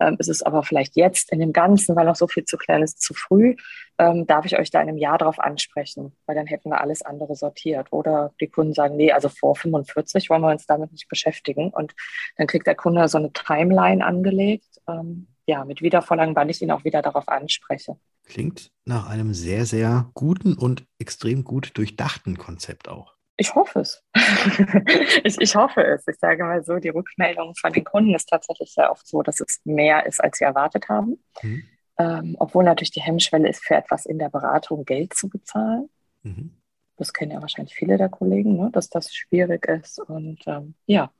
ähm, 0.00 0.16
ist 0.18 0.28
es 0.28 0.42
aber 0.42 0.62
vielleicht 0.62 0.96
jetzt 0.96 1.32
in 1.32 1.40
dem 1.40 1.52
Ganzen, 1.52 1.96
weil 1.96 2.06
noch 2.06 2.16
so 2.16 2.28
viel 2.28 2.44
zu 2.44 2.56
klären 2.56 2.82
ist, 2.82 3.00
zu 3.00 3.14
früh 3.14 3.56
ähm, 3.98 4.26
darf 4.26 4.44
ich 4.44 4.58
euch 4.58 4.70
da 4.70 4.80
in 4.80 4.88
einem 4.88 4.98
Jahr 4.98 5.18
drauf 5.18 5.38
ansprechen, 5.38 6.16
weil 6.26 6.34
dann 6.34 6.46
hätten 6.46 6.70
wir 6.70 6.80
alles 6.80 7.02
andere 7.02 7.36
sortiert. 7.36 7.88
Oder 7.92 8.32
die 8.40 8.48
Kunden 8.48 8.74
sagen, 8.74 8.96
nee, 8.96 9.12
also 9.12 9.28
vor 9.28 9.54
45 9.56 10.30
wollen 10.30 10.42
wir 10.42 10.50
uns 10.50 10.66
damit 10.66 10.92
nicht 10.92 11.08
beschäftigen. 11.08 11.70
Und 11.70 11.94
dann 12.36 12.46
kriegt 12.46 12.66
der 12.66 12.74
Kunde 12.74 13.06
so 13.08 13.18
eine 13.18 13.32
Timeline 13.32 14.04
angelegt, 14.04 14.80
ähm, 14.88 15.28
ja, 15.46 15.64
mit 15.64 15.82
Wiedervorlagen, 15.82 16.34
wann 16.34 16.48
ich 16.48 16.62
ihn 16.62 16.70
auch 16.70 16.84
wieder 16.84 17.02
darauf 17.02 17.28
anspreche. 17.28 17.96
Klingt 18.24 18.70
nach 18.86 19.08
einem 19.08 19.34
sehr, 19.34 19.66
sehr 19.66 20.10
guten 20.14 20.54
und 20.54 20.86
extrem 20.98 21.44
gut 21.44 21.76
durchdachten 21.76 22.38
Konzept 22.38 22.88
auch. 22.88 23.14
Ich 23.36 23.54
hoffe 23.54 23.80
es. 23.80 24.02
ich, 25.24 25.40
ich 25.40 25.56
hoffe 25.56 25.82
es. 25.84 26.06
Ich 26.06 26.16
sage 26.18 26.44
mal 26.44 26.64
so, 26.64 26.78
die 26.78 26.88
Rückmeldung 26.88 27.54
von 27.56 27.72
den 27.72 27.84
Kunden 27.84 28.14
ist 28.14 28.28
tatsächlich 28.28 28.72
sehr 28.72 28.90
oft 28.90 29.06
so, 29.06 29.22
dass 29.22 29.40
es 29.40 29.60
mehr 29.64 30.06
ist, 30.06 30.22
als 30.22 30.38
sie 30.38 30.44
erwartet 30.44 30.88
haben. 30.88 31.22
Mhm. 31.42 31.64
Ähm, 31.98 32.36
obwohl 32.38 32.64
natürlich 32.64 32.90
die 32.90 33.02
Hemmschwelle 33.02 33.48
ist, 33.48 33.64
für 33.64 33.74
etwas 33.74 34.06
in 34.06 34.18
der 34.18 34.28
Beratung 34.28 34.84
Geld 34.84 35.14
zu 35.14 35.28
bezahlen. 35.28 35.88
Mhm. 36.22 36.50
Das 36.96 37.12
kennen 37.12 37.32
ja 37.32 37.40
wahrscheinlich 37.40 37.74
viele 37.74 37.98
der 37.98 38.08
Kollegen, 38.08 38.56
ne, 38.56 38.70
dass 38.72 38.88
das 38.88 39.12
schwierig 39.12 39.66
ist. 39.66 39.98
Und 39.98 40.38
ähm, 40.46 40.74
ja, 40.86 41.10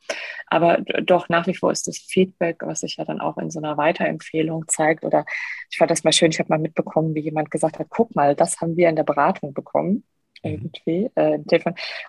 aber 0.46 0.78
doch 1.02 1.28
nach 1.28 1.46
wie 1.48 1.54
vor 1.54 1.72
ist 1.72 1.88
das 1.88 1.98
Feedback, 1.98 2.58
was 2.60 2.80
sich 2.80 2.96
ja 2.96 3.04
dann 3.04 3.20
auch 3.20 3.38
in 3.38 3.50
so 3.50 3.58
einer 3.58 3.76
Weiterempfehlung 3.76 4.66
zeigt. 4.68 5.04
Oder 5.04 5.24
ich 5.70 5.78
fand 5.78 5.90
das 5.90 6.04
mal 6.04 6.12
schön, 6.12 6.30
ich 6.30 6.38
habe 6.38 6.48
mal 6.48 6.60
mitbekommen, 6.60 7.14
wie 7.14 7.20
jemand 7.20 7.50
gesagt 7.50 7.78
hat, 7.78 7.88
guck 7.90 8.14
mal, 8.14 8.36
das 8.36 8.60
haben 8.60 8.76
wir 8.76 8.88
in 8.88 8.96
der 8.96 9.02
Beratung 9.02 9.52
bekommen. 9.52 10.04
irgendwie. 10.42 11.10
Äh, 11.14 11.38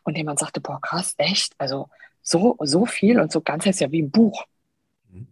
und 0.04 0.18
jemand 0.18 0.40
sagte, 0.40 0.62
boah, 0.62 0.80
krass, 0.82 1.16
echt? 1.18 1.54
Also 1.58 1.90
so, 2.22 2.58
so 2.62 2.86
viel 2.86 3.20
und 3.20 3.32
so 3.32 3.42
ganz 3.42 3.66
ist 3.66 3.80
ja 3.80 3.92
wie 3.92 4.02
ein 4.02 4.12
Buch. 4.12 4.46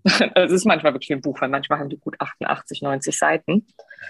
Es 0.36 0.52
ist 0.52 0.66
manchmal 0.66 0.94
wirklich 0.94 1.10
wie 1.10 1.14
ein 1.14 1.22
Buch, 1.22 1.40
weil 1.42 1.50
manchmal 1.50 1.80
haben 1.80 1.90
die 1.90 1.98
gut 1.98 2.16
88, 2.20 2.82
90 2.82 3.18
Seiten. 3.18 3.68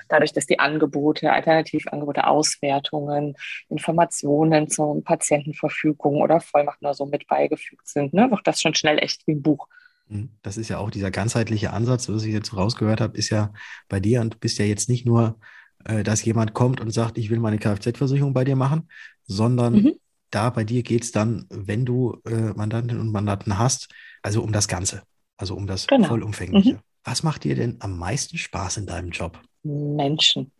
Dadurch, 0.10 0.34
dass 0.34 0.46
die 0.46 0.60
Angebote, 0.60 1.32
Alternativangebote, 1.32 2.25
Auswertungen, 2.27 3.36
Informationen 3.70 4.70
zur 4.70 5.03
Patientenverfügung 5.03 6.22
oder 6.22 6.39
Vollmachten 6.39 6.86
oder 6.86 6.94
so 6.94 7.06
mit 7.06 7.27
beigefügt 7.27 7.88
sind, 7.88 8.13
ne, 8.13 8.30
wird 8.30 8.46
das 8.46 8.62
schon 8.62 8.74
schnell 8.74 8.98
echt 9.00 9.27
wie 9.27 9.34
ein 9.34 9.42
Buch. 9.42 9.68
Mhm. 10.08 10.30
Das 10.42 10.58
ist 10.58 10.70
ja 10.70 10.77
auch 10.77 10.92
dieser 10.92 11.12
ganzheitliche 11.12 11.72
Ansatz, 11.72 12.10
was 12.10 12.24
ich 12.24 12.34
jetzt 12.34 12.56
rausgehört 12.56 13.01
habe, 13.01 13.18
ist 13.18 13.30
ja 13.30 13.53
bei 13.89 14.00
dir 14.00 14.22
und 14.22 14.36
du 14.36 14.38
bist 14.38 14.58
ja 14.60 14.65
jetzt 14.65 14.89
nicht 14.89 15.06
nur, 15.06 15.39
äh, 15.86 16.03
dass 16.03 16.24
jemand 16.24 16.53
kommt 16.53 16.82
und 16.82 16.92
sagt, 16.92 17.18
ich 17.18 17.30
will 17.30 17.39
meine 17.39 17.60
Kfz-Versicherung 17.60 18.34
bei 18.34 18.44
dir 18.44 18.56
machen, 18.56 18.89
sondern 19.25 19.74
mhm. 19.74 19.94
da 20.30 20.50
bei 20.50 20.63
dir 20.63 20.84
geht 20.84 21.03
es 21.03 21.12
dann, 21.12 21.46
wenn 21.50 21.86
du 21.86 22.22
äh, 22.25 22.53
Mandantinnen 22.53 23.01
und 23.01 23.12
Mandanten 23.12 23.58
hast, 23.58 23.89
also 24.22 24.42
um 24.42 24.51
das 24.51 24.68
Ganze, 24.68 25.03
also 25.38 25.56
um 25.56 25.68
das 25.68 25.88
genau. 25.88 26.08
Vollumfängliche. 26.08 26.74
Mhm. 26.75 26.80
Was 27.04 27.24
macht 27.24 27.44
dir 27.44 27.56
denn 27.56 27.78
am 27.80 27.98
meisten 27.98 28.38
Spaß 28.38 28.78
in 28.78 28.86
deinem 28.86 29.10
Job? 29.10 29.40
Menschen. 29.63 30.52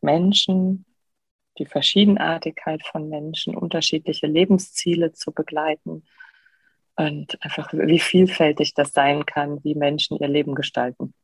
Menschen, 0.00 0.84
die 1.58 1.66
Verschiedenartigkeit 1.66 2.82
von 2.86 3.08
Menschen, 3.08 3.54
unterschiedliche 3.54 4.26
Lebensziele 4.26 5.12
zu 5.12 5.32
begleiten, 5.32 6.04
und 7.00 7.42
einfach, 7.42 7.72
wie 7.72 7.98
vielfältig 7.98 8.74
das 8.74 8.92
sein 8.92 9.24
kann, 9.24 9.64
wie 9.64 9.74
Menschen 9.74 10.18
ihr 10.18 10.28
Leben 10.28 10.54
gestalten. 10.54 11.14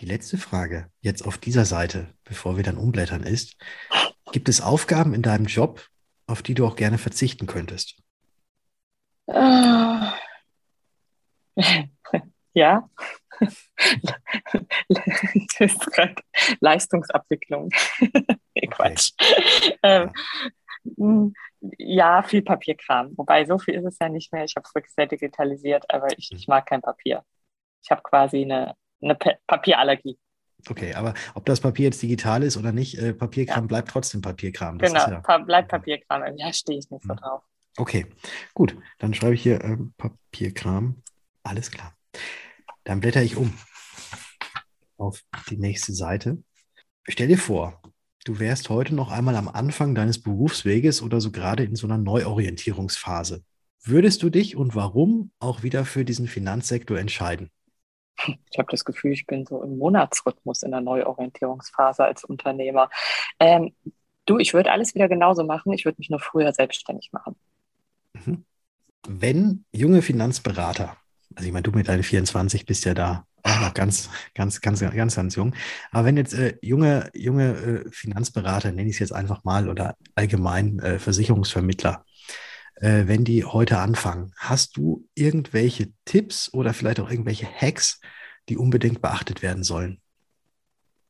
Die 0.00 0.06
letzte 0.06 0.38
Frage 0.38 0.90
jetzt 1.00 1.26
auf 1.26 1.36
dieser 1.36 1.66
Seite, 1.66 2.06
bevor 2.24 2.56
wir 2.56 2.64
dann 2.64 2.78
umblättern, 2.78 3.24
ist, 3.24 3.56
gibt 4.32 4.48
es 4.48 4.62
Aufgaben 4.62 5.12
in 5.12 5.22
deinem 5.22 5.46
Job, 5.46 5.86
auf 6.26 6.42
die 6.42 6.54
du 6.54 6.66
auch 6.66 6.76
gerne 6.76 6.98
verzichten 6.98 7.46
könntest? 7.46 7.96
Uh, 9.26 10.00
ja. 12.54 12.88
Leistungsabwicklung. 16.60 17.70
Quatsch. 18.70 19.12
Ähm, 19.82 20.12
hm, 20.96 21.34
ja, 21.78 22.22
viel 22.22 22.42
Papierkram. 22.42 23.16
Wobei, 23.16 23.44
so 23.44 23.58
viel 23.58 23.74
ist 23.74 23.84
es 23.84 23.98
ja 24.00 24.08
nicht 24.08 24.32
mehr. 24.32 24.44
Ich 24.44 24.54
habe 24.56 24.66
es 24.66 24.74
wirklich 24.74 24.94
sehr 24.94 25.06
digitalisiert, 25.06 25.84
aber 25.90 26.08
ich, 26.16 26.30
ich 26.32 26.48
mag 26.48 26.66
kein 26.66 26.80
Papier. 26.80 27.22
Ich 27.82 27.90
habe 27.90 28.02
quasi 28.02 28.42
eine, 28.42 28.74
eine 29.00 29.16
Papierallergie. 29.46 30.18
Okay, 30.68 30.94
aber 30.94 31.14
ob 31.34 31.46
das 31.46 31.60
Papier 31.60 31.86
jetzt 31.86 32.02
digital 32.02 32.42
ist 32.42 32.56
oder 32.56 32.72
nicht, 32.72 32.98
äh, 32.98 33.14
Papierkram 33.14 33.64
ja. 33.64 33.68
bleibt 33.68 33.90
trotzdem 33.90 34.20
Papierkram. 34.20 34.78
Das 34.78 34.92
genau, 34.92 35.08
ja, 35.08 35.20
pa 35.20 35.38
bleibt 35.38 35.68
Papierkram. 35.68 36.36
Ja, 36.36 36.52
stehe 36.52 36.78
ich 36.78 36.90
nicht 36.90 37.04
so 37.04 37.14
drauf. 37.14 37.42
Okay, 37.76 38.06
gut. 38.54 38.76
Dann 38.98 39.14
schreibe 39.14 39.34
ich 39.34 39.42
hier 39.42 39.62
äh, 39.62 39.76
Papierkram. 39.96 41.02
Alles 41.42 41.70
klar. 41.70 41.96
Dann 42.84 43.00
blätter 43.00 43.22
ich 43.22 43.36
um 43.36 43.52
auf 44.96 45.22
die 45.48 45.56
nächste 45.56 45.92
Seite. 45.92 46.42
Stell 47.08 47.28
dir 47.28 47.38
vor, 47.38 47.80
du 48.24 48.38
wärst 48.38 48.68
heute 48.68 48.94
noch 48.94 49.10
einmal 49.10 49.36
am 49.36 49.48
Anfang 49.48 49.94
deines 49.94 50.22
Berufsweges 50.22 51.02
oder 51.02 51.20
so 51.20 51.30
gerade 51.30 51.64
in 51.64 51.76
so 51.76 51.86
einer 51.86 51.98
Neuorientierungsphase. 51.98 53.44
Würdest 53.82 54.22
du 54.22 54.30
dich 54.30 54.56
und 54.56 54.74
warum 54.74 55.30
auch 55.38 55.62
wieder 55.62 55.84
für 55.84 56.04
diesen 56.04 56.26
Finanzsektor 56.26 56.98
entscheiden? 56.98 57.50
Ich 58.50 58.58
habe 58.58 58.70
das 58.70 58.84
Gefühl, 58.84 59.12
ich 59.12 59.26
bin 59.26 59.46
so 59.46 59.62
im 59.62 59.78
Monatsrhythmus 59.78 60.62
in 60.62 60.72
der 60.72 60.80
Neuorientierungsphase 60.80 62.04
als 62.04 62.24
Unternehmer. 62.24 62.90
Ähm, 63.38 63.74
du, 64.26 64.38
ich 64.38 64.54
würde 64.54 64.72
alles 64.72 64.94
wieder 64.94 65.08
genauso 65.08 65.44
machen. 65.44 65.72
Ich 65.72 65.84
würde 65.84 65.96
mich 65.98 66.10
nur 66.10 66.20
früher 66.20 66.52
selbstständig 66.52 67.12
machen. 67.12 67.36
Mhm. 68.12 68.44
Wenn 69.06 69.64
junge 69.72 70.02
Finanzberater, 70.02 70.96
also 71.38 71.46
ich 71.46 71.52
meine, 71.52 71.62
du 71.62 71.70
mit 71.70 71.86
deinen 71.86 72.02
24 72.02 72.66
bist 72.66 72.84
ja 72.84 72.94
da 72.94 73.24
noch 73.44 73.72
ganz, 73.72 74.10
ganz, 74.34 74.60
ganz, 74.60 74.80
ganz, 74.80 75.14
ganz 75.14 75.36
jung. 75.36 75.54
Aber 75.92 76.04
wenn 76.04 76.16
jetzt 76.16 76.34
äh, 76.34 76.56
junge, 76.62 77.10
junge 77.14 77.52
äh, 77.54 77.90
Finanzberater, 77.92 78.72
nenne 78.72 78.88
ich 78.88 78.96
es 78.96 78.98
jetzt 78.98 79.12
einfach 79.12 79.44
mal, 79.44 79.68
oder 79.68 79.94
allgemein 80.16 80.80
äh, 80.80 80.98
Versicherungsvermittler, 80.98 82.04
äh, 82.74 83.04
wenn 83.06 83.24
die 83.24 83.44
heute 83.44 83.78
anfangen, 83.78 84.32
hast 84.36 84.76
du 84.76 85.06
irgendwelche 85.14 85.92
Tipps 86.04 86.52
oder 86.52 86.74
vielleicht 86.74 86.98
auch 86.98 87.08
irgendwelche 87.08 87.46
Hacks, 87.46 88.00
die 88.48 88.56
unbedingt 88.56 89.00
beachtet 89.00 89.40
werden 89.40 89.62
sollen? 89.62 90.00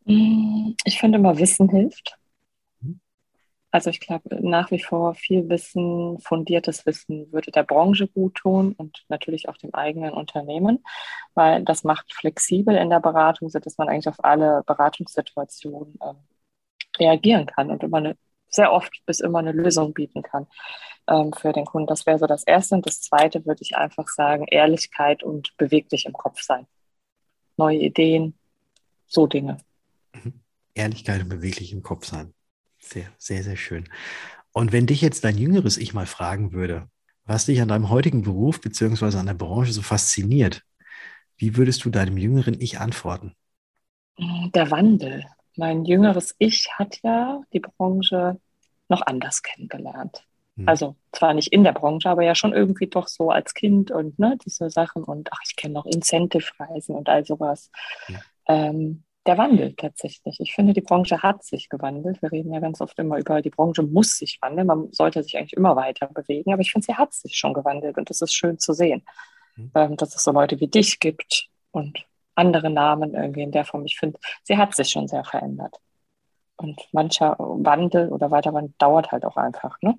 Ich 0.04 0.98
finde 0.98 1.18
immer, 1.18 1.38
Wissen 1.38 1.70
hilft. 1.70 2.17
Also 3.70 3.90
ich 3.90 4.00
glaube, 4.00 4.38
nach 4.40 4.70
wie 4.70 4.80
vor 4.82 5.14
viel 5.14 5.48
Wissen, 5.50 6.18
fundiertes 6.20 6.86
Wissen 6.86 7.30
würde 7.32 7.50
der 7.50 7.64
Branche 7.64 8.08
gut 8.08 8.36
tun 8.36 8.72
und 8.72 9.04
natürlich 9.08 9.48
auch 9.48 9.58
dem 9.58 9.74
eigenen 9.74 10.12
Unternehmen, 10.14 10.82
weil 11.34 11.64
das 11.64 11.84
macht 11.84 12.12
flexibel 12.12 12.74
in 12.76 12.88
der 12.88 13.00
Beratung, 13.00 13.50
sodass 13.50 13.76
man 13.76 13.88
eigentlich 13.88 14.08
auf 14.08 14.24
alle 14.24 14.62
Beratungssituationen 14.66 15.98
äh, 16.00 16.14
reagieren 16.98 17.46
kann 17.46 17.70
und 17.70 17.82
immer 17.82 17.98
eine, 17.98 18.16
sehr 18.48 18.72
oft 18.72 19.02
bis 19.04 19.20
immer 19.20 19.40
eine 19.40 19.52
Lösung 19.52 19.92
bieten 19.92 20.22
kann 20.22 20.46
ähm, 21.06 21.34
für 21.34 21.52
den 21.52 21.66
Kunden. 21.66 21.88
Das 21.88 22.06
wäre 22.06 22.18
so 22.18 22.26
das 22.26 22.44
Erste. 22.44 22.74
Und 22.74 22.86
das 22.86 23.02
Zweite 23.02 23.44
würde 23.44 23.62
ich 23.62 23.76
einfach 23.76 24.08
sagen, 24.08 24.46
Ehrlichkeit 24.46 25.22
und 25.22 25.54
beweglich 25.58 26.06
im 26.06 26.14
Kopf 26.14 26.40
sein. 26.40 26.66
Neue 27.58 27.78
Ideen, 27.78 28.38
so 29.06 29.26
Dinge. 29.26 29.58
Mhm. 30.14 30.40
Ehrlichkeit 30.74 31.20
und 31.22 31.28
beweglich 31.28 31.72
im 31.72 31.82
Kopf 31.82 32.06
sein. 32.06 32.32
Sehr, 32.78 33.06
sehr, 33.18 33.42
sehr 33.42 33.56
schön. 33.56 33.88
Und 34.52 34.72
wenn 34.72 34.86
dich 34.86 35.00
jetzt 35.02 35.24
dein 35.24 35.36
jüngeres 35.36 35.76
Ich 35.76 35.94
mal 35.94 36.06
fragen 36.06 36.52
würde, 36.52 36.88
was 37.24 37.46
dich 37.46 37.60
an 37.60 37.68
deinem 37.68 37.90
heutigen 37.90 38.22
Beruf 38.22 38.60
beziehungsweise 38.60 39.18
an 39.18 39.26
der 39.26 39.34
Branche 39.34 39.72
so 39.72 39.82
fasziniert, 39.82 40.62
wie 41.36 41.56
würdest 41.56 41.84
du 41.84 41.90
deinem 41.90 42.16
jüngeren 42.16 42.60
Ich 42.60 42.80
antworten? 42.80 43.34
Der 44.18 44.70
Wandel. 44.70 45.24
Mein 45.56 45.84
jüngeres 45.84 46.34
Ich 46.38 46.68
hat 46.76 46.98
ja 47.02 47.40
die 47.52 47.60
Branche 47.60 48.40
noch 48.88 49.02
anders 49.02 49.42
kennengelernt. 49.42 50.24
Hm. 50.56 50.68
Also 50.68 50.96
zwar 51.12 51.34
nicht 51.34 51.52
in 51.52 51.64
der 51.64 51.72
Branche, 51.72 52.08
aber 52.08 52.22
ja 52.22 52.34
schon 52.34 52.52
irgendwie 52.52 52.86
doch 52.86 53.08
so 53.08 53.30
als 53.30 53.54
Kind 53.54 53.90
und 53.90 54.18
ne, 54.18 54.36
diese 54.44 54.70
Sachen 54.70 55.04
und 55.04 55.28
ach, 55.32 55.40
ich 55.46 55.56
kenne 55.56 55.74
noch 55.74 55.86
Incentive-Reisen 55.86 56.94
und 56.94 57.08
all 57.08 57.24
sowas. 57.24 57.70
Ja. 58.08 58.20
Ähm, 58.48 59.04
der 59.28 59.38
Wandel 59.38 59.74
tatsächlich. 59.74 60.40
Ich 60.40 60.54
finde, 60.54 60.72
die 60.72 60.80
Branche 60.80 61.22
hat 61.22 61.44
sich 61.44 61.68
gewandelt. 61.68 62.20
Wir 62.22 62.32
reden 62.32 62.52
ja 62.52 62.60
ganz 62.60 62.80
oft 62.80 62.98
immer 62.98 63.18
über, 63.18 63.42
die 63.42 63.50
Branche 63.50 63.82
muss 63.82 64.16
sich 64.16 64.38
wandeln. 64.40 64.66
Man 64.66 64.92
sollte 64.92 65.22
sich 65.22 65.36
eigentlich 65.36 65.52
immer 65.52 65.76
weiter 65.76 66.06
bewegen. 66.06 66.52
Aber 66.52 66.62
ich 66.62 66.72
finde, 66.72 66.86
sie 66.86 66.94
hat 66.94 67.12
sich 67.12 67.36
schon 67.36 67.52
gewandelt 67.52 67.98
und 67.98 68.08
das 68.08 68.22
ist 68.22 68.32
schön 68.32 68.58
zu 68.58 68.72
sehen, 68.72 69.04
mhm. 69.56 69.70
Ähm, 69.74 69.96
dass 69.96 70.16
es 70.16 70.24
so 70.24 70.32
Leute 70.32 70.58
wie 70.60 70.68
dich 70.68 70.98
gibt 70.98 71.48
und 71.72 72.06
andere 72.34 72.70
Namen 72.70 73.14
irgendwie 73.14 73.42
in 73.42 73.52
der 73.52 73.66
Form. 73.66 73.84
Ich 73.84 73.98
finde, 73.98 74.18
sie 74.44 74.56
hat 74.56 74.74
sich 74.74 74.88
schon 74.88 75.08
sehr 75.08 75.24
verändert. 75.24 75.76
Und 76.56 76.80
mancher 76.92 77.36
Wandel 77.38 78.08
oder 78.08 78.30
Weiterwandel 78.30 78.72
dauert 78.78 79.12
halt 79.12 79.26
auch 79.26 79.36
einfach. 79.36 79.76
Ne? 79.82 79.98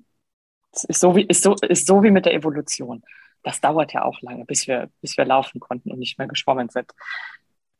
Es 0.72 0.84
ist 0.84 1.00
so, 1.00 1.14
wie, 1.14 1.22
ist, 1.22 1.42
so, 1.42 1.54
ist 1.54 1.86
so 1.86 2.02
wie 2.02 2.10
mit 2.10 2.26
der 2.26 2.34
Evolution. 2.34 3.04
Das 3.44 3.60
dauert 3.60 3.92
ja 3.92 4.04
auch 4.04 4.20
lange, 4.22 4.44
bis 4.44 4.66
wir, 4.66 4.90
bis 5.00 5.16
wir 5.16 5.24
laufen 5.24 5.60
konnten 5.60 5.92
und 5.92 6.00
nicht 6.00 6.18
mehr 6.18 6.26
geschwommen 6.26 6.68
sind. 6.68 6.90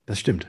Das 0.06 0.20
stimmt. 0.20 0.48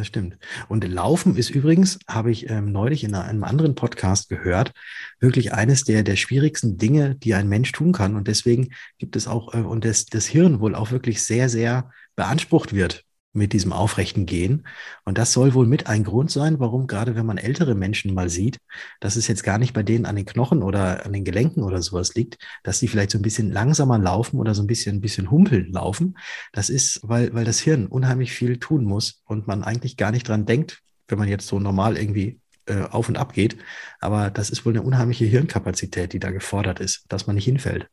Das 0.00 0.06
stimmt. 0.06 0.38
Und 0.68 0.82
Laufen 0.88 1.36
ist 1.36 1.50
übrigens, 1.50 1.98
habe 2.08 2.30
ich 2.30 2.48
ähm, 2.48 2.72
neulich 2.72 3.04
in 3.04 3.14
einem 3.14 3.44
anderen 3.44 3.74
Podcast 3.74 4.30
gehört, 4.30 4.72
wirklich 5.18 5.52
eines 5.52 5.84
der, 5.84 6.02
der 6.02 6.16
schwierigsten 6.16 6.78
Dinge, 6.78 7.16
die 7.16 7.34
ein 7.34 7.50
Mensch 7.50 7.70
tun 7.72 7.92
kann. 7.92 8.16
Und 8.16 8.26
deswegen 8.26 8.70
gibt 8.96 9.14
es 9.14 9.28
auch, 9.28 9.52
äh, 9.52 9.58
und 9.58 9.84
das, 9.84 10.06
das 10.06 10.24
Hirn 10.24 10.60
wohl 10.60 10.74
auch 10.74 10.90
wirklich 10.90 11.22
sehr, 11.22 11.50
sehr 11.50 11.90
beansprucht 12.16 12.72
wird 12.72 13.04
mit 13.32 13.52
diesem 13.52 13.72
aufrechten 13.72 14.26
Gehen. 14.26 14.66
Und 15.04 15.18
das 15.18 15.32
soll 15.32 15.54
wohl 15.54 15.66
mit 15.66 15.86
ein 15.86 16.04
Grund 16.04 16.30
sein, 16.30 16.58
warum 16.58 16.86
gerade 16.86 17.14
wenn 17.14 17.26
man 17.26 17.38
ältere 17.38 17.74
Menschen 17.74 18.12
mal 18.12 18.28
sieht, 18.28 18.58
dass 18.98 19.16
es 19.16 19.28
jetzt 19.28 19.44
gar 19.44 19.58
nicht 19.58 19.72
bei 19.72 19.82
denen 19.82 20.06
an 20.06 20.16
den 20.16 20.26
Knochen 20.26 20.62
oder 20.62 21.06
an 21.06 21.12
den 21.12 21.24
Gelenken 21.24 21.62
oder 21.62 21.80
sowas 21.80 22.14
liegt, 22.14 22.38
dass 22.62 22.78
sie 22.80 22.88
vielleicht 22.88 23.10
so 23.10 23.18
ein 23.18 23.22
bisschen 23.22 23.52
langsamer 23.52 23.98
laufen 23.98 24.40
oder 24.40 24.54
so 24.54 24.62
ein 24.62 24.66
bisschen, 24.66 24.96
ein 24.96 25.00
bisschen 25.00 25.30
humpeln 25.30 25.72
laufen. 25.72 26.18
Das 26.52 26.70
ist, 26.70 27.00
weil, 27.02 27.32
weil 27.32 27.44
das 27.44 27.60
Hirn 27.60 27.86
unheimlich 27.86 28.32
viel 28.32 28.58
tun 28.58 28.84
muss 28.84 29.22
und 29.24 29.46
man 29.46 29.62
eigentlich 29.62 29.96
gar 29.96 30.10
nicht 30.10 30.28
dran 30.28 30.46
denkt, 30.46 30.80
wenn 31.06 31.18
man 31.18 31.28
jetzt 31.28 31.46
so 31.46 31.60
normal 31.60 31.96
irgendwie 31.96 32.40
äh, 32.66 32.82
auf 32.82 33.08
und 33.08 33.16
ab 33.16 33.32
geht. 33.32 33.56
Aber 34.00 34.30
das 34.30 34.50
ist 34.50 34.66
wohl 34.66 34.72
eine 34.72 34.82
unheimliche 34.82 35.24
Hirnkapazität, 35.24 36.12
die 36.12 36.18
da 36.18 36.30
gefordert 36.30 36.80
ist, 36.80 37.04
dass 37.08 37.26
man 37.26 37.36
nicht 37.36 37.44
hinfällt. 37.44 37.88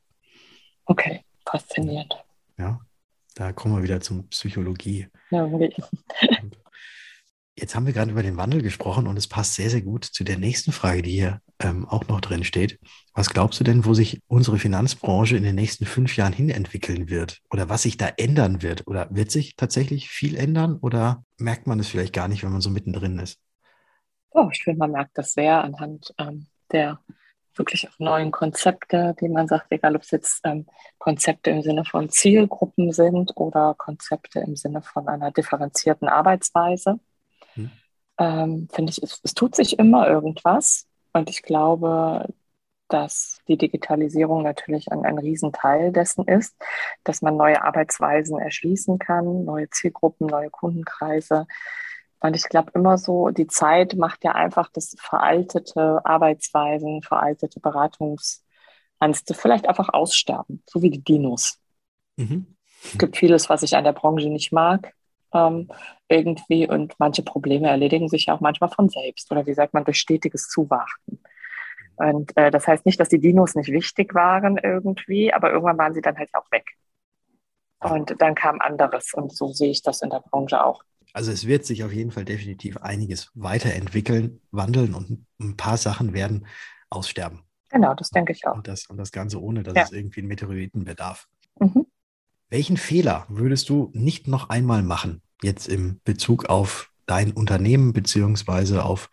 Okay, 0.86 1.22
faszinierend. 1.46 2.15
Ja, 2.58 2.79
da 3.38 3.53
kommen 3.53 3.75
wir 3.75 3.84
wieder 3.84 4.01
zum 4.01 4.27
Psychologie. 4.29 5.08
Okay. 5.32 5.74
Jetzt 7.60 7.75
haben 7.75 7.88
wir 7.88 7.94
gerade 7.94 8.12
über 8.12 8.22
den 8.22 8.38
Wandel 8.38 8.62
gesprochen 8.62 9.08
und 9.08 9.17
es 9.17 9.27
passt 9.27 9.56
sehr, 9.56 9.70
sehr 9.72 9.82
gut 9.82 10.06
zu 10.06 10.24
der 10.24 10.38
nächsten 10.38 10.72
Frage, 10.72 11.01
die 11.01 11.12
hier 11.12 11.41
ähm, 11.60 11.88
auch 11.88 12.08
noch 12.08 12.22
drin 12.22 12.44
steht. 12.44 12.79
Was 13.13 13.32
glaubst 13.32 13.60
du 13.60 13.63
denn, 13.63 13.84
wo 13.84 13.96
sich 13.96 14.22
unsere 14.27 14.60
Finanzbranche 14.60 15.38
in 15.38 15.44
den 15.44 15.56
nächsten 15.56 15.86
fünf 15.86 16.15
Jahren 16.17 16.34
hin 16.34 16.50
entwickeln 16.50 17.10
wird? 17.10 17.39
Oder 17.50 17.67
was 17.67 17.82
sich 17.82 17.98
da 17.98 18.10
ändern 18.17 18.62
wird? 18.62 18.86
Oder 18.86 19.08
wird 19.10 19.32
sich 19.32 19.56
tatsächlich 19.56 20.10
viel 20.10 20.36
ändern? 20.36 20.77
Oder 20.82 21.24
merkt 21.38 21.65
man 21.65 21.79
es 21.79 21.88
vielleicht 21.88 22.13
gar 22.13 22.27
nicht, 22.27 22.44
wenn 22.44 22.51
man 22.51 22.62
so 22.62 22.70
mittendrin 22.70 23.17
ist? 23.17 23.39
Oh, 24.29 24.50
ich 24.51 24.63
finde, 24.63 24.79
man 24.79 24.91
merkt 24.91 25.17
das 25.17 25.34
sehr 25.34 25.63
anhand 25.63 26.13
ähm, 26.20 26.46
der 26.72 27.00
wirklich 27.58 27.90
auch 27.90 28.00
neuen 28.00 28.32
Konzepte, 28.32 29.16
die 29.20 29.30
man 29.30 29.48
sagt, 29.48 29.72
egal 29.72 29.96
ob 29.96 30.04
es 30.04 30.12
jetzt 30.12 30.42
ähm, 30.44 30.66
Konzepte 30.98 31.50
im 31.52 31.62
Sinne 31.62 31.86
von 31.86 32.10
Zielgruppen 32.10 32.92
sind 32.92 33.36
oder 33.36 33.76
Konzepte 33.78 34.40
im 34.40 34.56
Sinne 34.56 34.82
von 34.82 35.08
einer 35.08 35.32
differenzierten 35.32 36.08
Arbeitsweise. 36.08 37.00
Hm. 37.54 37.72
Ähm, 38.20 38.68
Finde 38.72 38.92
ich, 38.92 39.02
es, 39.02 39.20
es 39.24 39.34
tut 39.34 39.56
sich 39.56 39.80
immer 39.80 40.08
irgendwas. 40.08 40.88
Und 41.14 41.30
ich 41.30 41.42
glaube, 41.44 42.28
dass 42.88 43.40
die 43.48 43.58
Digitalisierung 43.58 44.44
natürlich 44.44 44.92
ein, 44.92 45.06
ein 45.06 45.18
Riesenteil 45.18 45.92
dessen 45.92 46.26
ist, 46.26 46.56
dass 47.04 47.22
man 47.22 47.36
neue 47.36 47.62
Arbeitsweisen 47.62 48.40
erschließen 48.40 49.00
kann, 49.00 49.46
neue 49.46 49.70
Zielgruppen, 49.70 50.28
neue 50.28 50.50
Kundenkreise. 50.50 51.48
Und 52.19 52.36
ich 52.36 52.50
glaube 52.50 52.71
immer 52.74 52.97
so, 52.97 53.29
die 53.29 53.47
Zeit 53.47 53.95
macht 53.95 54.24
ja 54.24 54.31
einfach 54.33 54.69
das 54.71 54.95
veraltete 55.00 56.01
Arbeitsweisen, 56.03 57.03
veraltete 57.03 57.59
Beratungsanste 57.59 59.33
vielleicht 59.33 59.67
einfach 59.67 59.89
aussterben, 59.89 60.63
so 60.65 60.81
wie 60.81 60.89
die 60.89 61.03
Dinos. 61.03 61.59
Mhm. 62.15 62.55
Es 62.83 62.97
gibt 62.97 63.17
vieles, 63.17 63.50
was 63.50 63.63
ich 63.63 63.75
an 63.75 63.83
der 63.83 63.93
Branche 63.93 64.29
nicht 64.29 64.51
mag, 64.51 64.93
ähm, 65.33 65.69
irgendwie, 66.07 66.67
und 66.67 66.95
manche 67.00 67.24
Probleme 67.24 67.67
erledigen 67.67 68.07
sich 68.09 68.29
auch 68.29 68.39
manchmal 68.39 68.69
von 68.69 68.89
selbst 68.89 69.31
oder 69.31 69.45
wie 69.45 69.53
sagt 69.53 69.74
man, 69.74 69.83
durch 69.83 70.00
stetiges 70.00 70.47
Zuwarten. 70.47 71.19
Und 71.97 72.36
äh, 72.38 72.51
das 72.51 72.67
heißt 72.67 72.86
nicht, 72.86 73.00
dass 73.00 73.09
die 73.09 73.19
Dinos 73.19 73.55
nicht 73.55 73.71
wichtig 73.71 74.13
waren 74.13 74.57
irgendwie, 74.57 75.33
aber 75.33 75.51
irgendwann 75.51 75.77
waren 75.77 75.93
sie 75.93 76.01
dann 76.01 76.17
halt 76.17 76.29
auch 76.33 76.50
weg. 76.51 76.77
Und 77.79 78.19
dann 78.21 78.36
kam 78.36 78.59
anderes 78.62 79.13
und 79.13 79.36
so 79.36 79.47
sehe 79.47 79.69
ich 79.69 79.81
das 79.81 80.01
in 80.01 80.09
der 80.09 80.21
Branche 80.21 80.63
auch. 80.63 80.83
Also 81.17 81.31
es 81.31 81.47
wird 81.47 81.65
sich 81.65 81.83
auf 81.83 81.91
jeden 81.91 82.12
Fall 82.12 82.25
definitiv 82.25 82.77
einiges 82.77 83.31
weiterentwickeln, 83.33 84.39
wandeln 84.51 84.93
und 84.93 85.25
ein 85.39 85.57
paar 85.57 85.77
Sachen 85.77 86.13
werden 86.13 86.45
aussterben. 86.91 87.41
Genau, 87.69 87.95
das 87.95 88.12
denke 88.12 88.33
ich 88.33 88.45
auch. 88.45 88.55
Und 88.55 88.67
das, 88.67 88.86
und 88.86 88.97
das 88.97 89.12
Ganze 89.12 89.41
ohne, 89.41 89.63
dass 89.63 89.74
ja. 89.74 89.81
es 89.81 89.91
irgendwie 89.93 90.19
einen 90.19 90.27
Meteoriten 90.27 90.83
bedarf. 90.83 91.27
Mhm. 91.59 91.88
Welchen 92.51 92.77
Fehler 92.77 93.25
würdest 93.29 93.67
du 93.69 93.89
nicht 93.95 94.27
noch 94.27 94.50
einmal 94.50 94.83
machen, 94.83 95.24
jetzt 95.41 95.67
im 95.67 96.01
Bezug 96.03 96.45
auf 96.45 96.91
dein 97.07 97.31
Unternehmen 97.31 97.93
beziehungsweise 97.93 98.86
auf, 98.86 99.09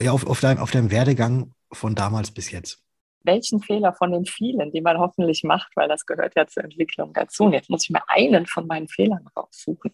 ja, 0.00 0.12
auf, 0.12 0.28
auf, 0.28 0.38
dein, 0.38 0.58
auf 0.58 0.70
deinem 0.70 0.92
Werdegang 0.92 1.52
von 1.72 1.96
damals 1.96 2.30
bis 2.30 2.52
jetzt? 2.52 2.84
Welchen 3.22 3.60
Fehler 3.60 3.92
von 3.92 4.12
den 4.12 4.24
vielen, 4.24 4.72
die 4.72 4.80
man 4.80 4.98
hoffentlich 4.98 5.44
macht, 5.44 5.76
weil 5.76 5.88
das 5.88 6.06
gehört 6.06 6.34
ja 6.36 6.46
zur 6.46 6.64
Entwicklung 6.64 7.12
dazu. 7.12 7.44
Und 7.44 7.52
jetzt 7.52 7.70
muss 7.70 7.84
ich 7.84 7.90
mir 7.90 8.02
einen 8.08 8.46
von 8.46 8.66
meinen 8.66 8.88
Fehlern 8.88 9.26
raussuchen. 9.36 9.92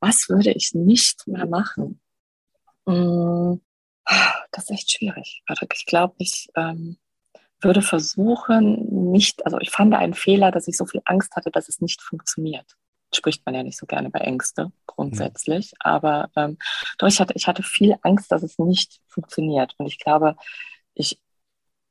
Was 0.00 0.28
würde 0.28 0.52
ich 0.52 0.74
nicht 0.74 1.26
mehr 1.26 1.46
machen? 1.46 2.00
Hm, 2.86 3.60
das 4.50 4.64
ist 4.64 4.70
echt 4.70 4.92
schwierig, 4.92 5.42
Patrick. 5.46 5.74
Ich 5.76 5.86
glaube, 5.86 6.14
ich 6.18 6.48
ähm, 6.56 6.98
würde 7.60 7.82
versuchen, 7.82 9.10
nicht, 9.12 9.44
also 9.46 9.58
ich 9.60 9.70
fand 9.70 9.94
einen 9.94 10.14
Fehler, 10.14 10.50
dass 10.50 10.68
ich 10.68 10.76
so 10.76 10.86
viel 10.86 11.02
Angst 11.04 11.36
hatte, 11.36 11.50
dass 11.50 11.68
es 11.68 11.80
nicht 11.80 12.02
funktioniert 12.02 12.76
spricht 13.14 13.44
man 13.44 13.54
ja 13.54 13.62
nicht 13.62 13.78
so 13.78 13.86
gerne 13.86 14.10
bei 14.10 14.20
Ängste 14.20 14.72
grundsätzlich. 14.86 15.72
Mhm. 15.72 15.78
Aber 15.80 16.30
ähm, 16.36 16.58
doch, 16.98 17.08
ich 17.08 17.20
hatte, 17.20 17.34
ich 17.34 17.46
hatte 17.46 17.62
viel 17.62 17.96
Angst, 18.02 18.32
dass 18.32 18.42
es 18.42 18.58
nicht 18.58 19.00
funktioniert. 19.06 19.74
Und 19.78 19.86
ich 19.86 19.98
glaube, 19.98 20.36
ich 20.94 21.18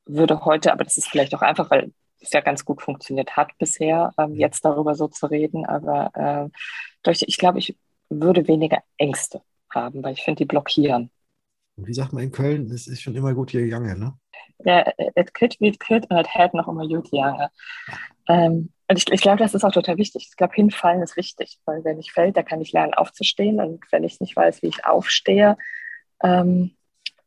würde 0.06 0.44
heute, 0.44 0.72
aber 0.72 0.84
das 0.84 0.96
ist 0.96 1.08
vielleicht 1.08 1.34
auch 1.34 1.42
einfach, 1.42 1.70
weil 1.70 1.92
es 2.20 2.32
ja 2.32 2.40
ganz 2.40 2.64
gut 2.64 2.82
funktioniert 2.82 3.36
hat 3.36 3.50
bisher, 3.58 4.12
ähm, 4.18 4.34
jetzt 4.34 4.64
darüber 4.64 4.94
so 4.94 5.08
zu 5.08 5.26
reden. 5.26 5.66
Aber 5.66 6.10
äh, 6.14 6.58
durch, 7.02 7.24
ich 7.26 7.36
glaube, 7.36 7.58
ich 7.58 7.76
würde 8.08 8.46
weniger 8.48 8.82
Ängste 8.96 9.42
haben, 9.70 10.02
weil 10.02 10.14
ich 10.14 10.22
finde, 10.22 10.38
die 10.38 10.44
blockieren. 10.44 11.10
Und 11.76 11.86
wie 11.86 11.94
sagt 11.94 12.12
man 12.12 12.22
in 12.22 12.32
Köln, 12.32 12.70
es 12.70 12.86
ist 12.86 13.02
schon 13.02 13.16
immer 13.16 13.34
gut 13.34 13.50
hier 13.50 13.62
gegangen, 13.62 13.98
ne? 13.98 14.14
Ja, 14.64 14.92
it 15.16 15.34
could, 15.34 15.56
it 15.60 15.80
could 15.80 16.08
und 16.10 16.18
it 16.18 16.28
had 16.28 16.54
noch 16.54 16.68
immer 16.68 16.86
gut 16.86 17.10
gegangen. 17.10 17.48
Ähm, 18.28 18.70
und 18.88 18.96
ich, 18.96 19.10
ich 19.10 19.20
glaube, 19.20 19.38
das 19.38 19.54
ist 19.54 19.64
auch 19.64 19.72
total 19.72 19.96
wichtig. 19.96 20.28
Ich 20.30 20.36
glaube, 20.36 20.54
hinfallen 20.54 21.02
ist 21.02 21.16
wichtig, 21.16 21.58
weil 21.64 21.82
wenn 21.84 21.98
ich 21.98 22.12
fällt, 22.12 22.36
da 22.36 22.42
kann 22.42 22.60
ich 22.60 22.72
lernen 22.72 22.94
aufzustehen. 22.94 23.60
Und 23.60 23.80
wenn 23.90 24.04
ich 24.04 24.20
nicht 24.20 24.36
weiß, 24.36 24.62
wie 24.62 24.68
ich 24.68 24.84
aufstehe, 24.84 25.56
ähm, 26.22 26.76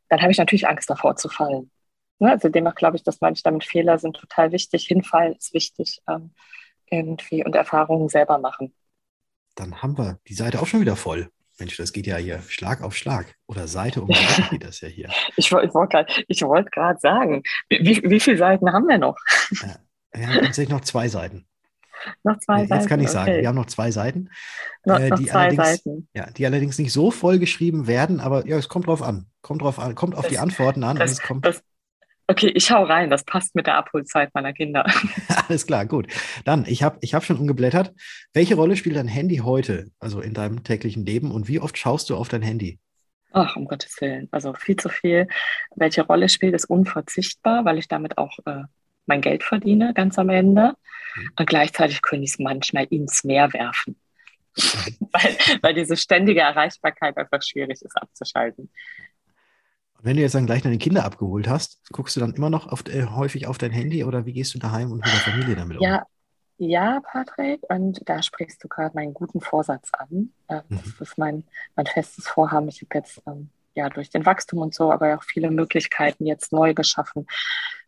dann 0.09 0.21
habe 0.21 0.31
ich 0.31 0.37
natürlich 0.37 0.67
Angst 0.67 0.89
davor 0.89 1.15
zu 1.15 1.27
fallen. 1.27 1.71
Ne? 2.19 2.31
Also 2.31 2.49
demnach 2.49 2.75
glaube 2.75 2.97
ich, 2.97 3.03
dass 3.03 3.21
manche 3.21 3.43
damit 3.43 3.63
Fehler 3.63 3.97
sind 3.97 4.15
total 4.15 4.51
wichtig. 4.51 4.87
Hinfallen 4.87 5.35
ist 5.35 5.53
wichtig 5.53 6.01
ähm, 6.07 6.31
irgendwie 6.89 7.43
und 7.43 7.55
Erfahrungen 7.55 8.09
selber 8.09 8.37
machen. 8.37 8.73
Dann 9.55 9.81
haben 9.81 9.97
wir 9.97 10.19
die 10.27 10.33
Seite 10.33 10.61
auch 10.61 10.67
schon 10.67 10.81
wieder 10.81 10.95
voll. 10.95 11.29
Mensch, 11.57 11.77
das 11.77 11.93
geht 11.93 12.05
ja 12.05 12.17
hier 12.17 12.41
Schlag 12.41 12.81
auf 12.81 12.95
Schlag. 12.95 13.33
Oder 13.47 13.67
Seite 13.67 14.01
um 14.01 14.11
Seite 14.11 14.43
geht 14.51 14.63
das 14.63 14.81
ja 14.81 14.89
hier. 14.89 15.09
ich 15.37 15.51
wollte 15.51 15.73
wollt 15.73 16.71
gerade 16.71 16.99
sagen, 16.99 17.43
wie, 17.69 18.01
wie 18.03 18.19
viele 18.19 18.37
Seiten 18.37 18.71
haben 18.71 18.87
wir 18.87 18.97
noch? 18.97 19.17
Ja, 19.51 19.77
wir 20.11 20.27
haben 20.27 20.45
tatsächlich 20.45 20.69
noch 20.69 20.81
zwei 20.81 21.07
Seiten. 21.07 21.47
Noch 22.23 22.37
zwei 22.39 22.59
Jetzt 22.59 22.69
Seiten. 22.69 22.81
Jetzt 22.81 22.89
kann 22.89 22.99
ich 22.99 23.09
sagen, 23.09 23.31
okay. 23.31 23.41
wir 23.41 23.47
haben 23.47 23.55
noch 23.55 23.65
zwei 23.67 23.91
Seiten. 23.91 24.29
Noch, 24.83 24.99
äh, 24.99 25.11
die, 25.11 25.25
noch 25.25 25.33
allerdings, 25.33 25.83
ja, 26.13 26.29
die 26.29 26.45
allerdings 26.45 26.77
nicht 26.77 26.91
so 26.91 27.09
voll 27.09 27.39
geschrieben 27.39 27.87
werden, 27.87 28.19
aber 28.19 28.45
ja, 28.45 28.57
es 28.57 28.67
kommt 28.67 28.87
drauf 28.87 29.01
an. 29.01 29.27
Kommt 29.41 29.61
drauf 29.61 29.79
an, 29.79 29.95
kommt 29.95 30.15
auf 30.15 30.23
das, 30.23 30.31
die 30.31 30.39
Antworten 30.39 30.83
an. 30.83 30.97
Das, 30.97 31.11
und 31.11 31.17
es 31.17 31.23
kommt 31.23 31.45
das, 31.45 31.63
okay, 32.27 32.51
ich 32.53 32.65
schau 32.65 32.83
rein, 32.83 33.09
das 33.09 33.23
passt 33.23 33.55
mit 33.55 33.67
der 33.67 33.75
Abholzeit 33.75 34.33
meiner 34.33 34.53
Kinder. 34.53 34.85
Alles 35.47 35.65
klar, 35.65 35.85
gut. 35.85 36.07
Dann, 36.43 36.65
ich 36.65 36.83
habe 36.83 36.97
ich 37.01 37.13
hab 37.13 37.23
schon 37.23 37.37
umgeblättert. 37.37 37.93
Welche 38.33 38.55
Rolle 38.55 38.75
spielt 38.75 38.95
dein 38.95 39.07
Handy 39.07 39.37
heute, 39.37 39.91
also 39.99 40.21
in 40.21 40.33
deinem 40.33 40.63
täglichen 40.63 41.05
Leben 41.05 41.31
und 41.31 41.47
wie 41.47 41.59
oft 41.59 41.77
schaust 41.77 42.09
du 42.09 42.15
auf 42.15 42.29
dein 42.29 42.41
Handy? 42.41 42.79
Ach, 43.31 43.55
um 43.57 43.65
Gottes 43.65 43.99
Willen. 43.99 44.29
Also 44.31 44.53
viel 44.53 44.77
zu 44.77 44.87
viel. 44.87 45.27
Welche 45.75 46.03
Rolle 46.03 46.29
spielt, 46.29 46.55
ist 46.55 46.65
unverzichtbar, 46.65 47.65
weil 47.65 47.77
ich 47.77 47.89
damit 47.89 48.17
auch 48.17 48.39
äh, 48.45 48.63
mein 49.05 49.21
Geld 49.21 49.43
verdiene, 49.43 49.93
ganz 49.93 50.17
am 50.17 50.29
Ende. 50.29 50.73
Mhm. 51.15 51.29
Und 51.37 51.45
gleichzeitig 51.47 52.01
können 52.01 52.23
ich 52.23 52.31
es 52.31 52.39
manchmal 52.39 52.85
ins 52.85 53.23
Meer 53.25 53.51
werfen. 53.51 53.99
Mhm. 54.55 54.95
weil, 55.11 55.37
weil 55.61 55.73
diese 55.73 55.97
ständige 55.97 56.41
Erreichbarkeit 56.41 57.17
einfach 57.17 57.41
schwierig 57.43 57.81
ist 57.81 57.97
abzuschalten. 58.01 58.71
Wenn 60.05 60.17
du 60.17 60.21
jetzt 60.21 60.35
dann 60.35 60.45
gleich 60.45 60.61
deine 60.61 60.77
Kinder 60.77 61.03
abgeholt 61.03 61.47
hast, 61.47 61.79
guckst 61.91 62.15
du 62.15 62.19
dann 62.19 62.35
immer 62.35 62.51
noch 62.51 62.71
oft, 62.71 62.89
äh, 62.89 63.07
häufig 63.07 63.47
auf 63.47 63.57
dein 63.57 63.71
Handy 63.71 64.03
oder 64.03 64.27
wie 64.27 64.33
gehst 64.33 64.53
du 64.53 64.59
daheim 64.59 64.91
und 64.91 64.97
mit 64.97 65.07
der 65.07 65.13
Familie 65.13 65.55
damit 65.55 65.77
um? 65.77 65.83
Ja, 65.83 66.05
ja, 66.59 67.01
Patrick, 67.11 67.61
und 67.69 68.07
da 68.07 68.21
sprichst 68.21 68.63
du 68.63 68.67
gerade 68.67 68.95
meinen 68.95 69.15
guten 69.15 69.41
Vorsatz 69.41 69.89
an. 69.93 70.31
Äh, 70.47 70.61
mhm. 70.69 70.79
Das 70.99 71.09
ist 71.09 71.17
mein, 71.17 71.43
mein 71.75 71.87
festes 71.87 72.27
Vorhaben. 72.27 72.67
Ich 72.67 72.83
habe 72.83 72.99
jetzt 72.99 73.19
ähm, 73.25 73.49
ja 73.73 73.89
durch 73.89 74.11
den 74.11 74.27
Wachstum 74.27 74.59
und 74.59 74.75
so, 74.75 74.91
aber 74.91 75.17
auch 75.17 75.23
viele 75.23 75.49
Möglichkeiten 75.49 76.27
jetzt 76.27 76.53
neu 76.53 76.75
geschaffen, 76.75 77.25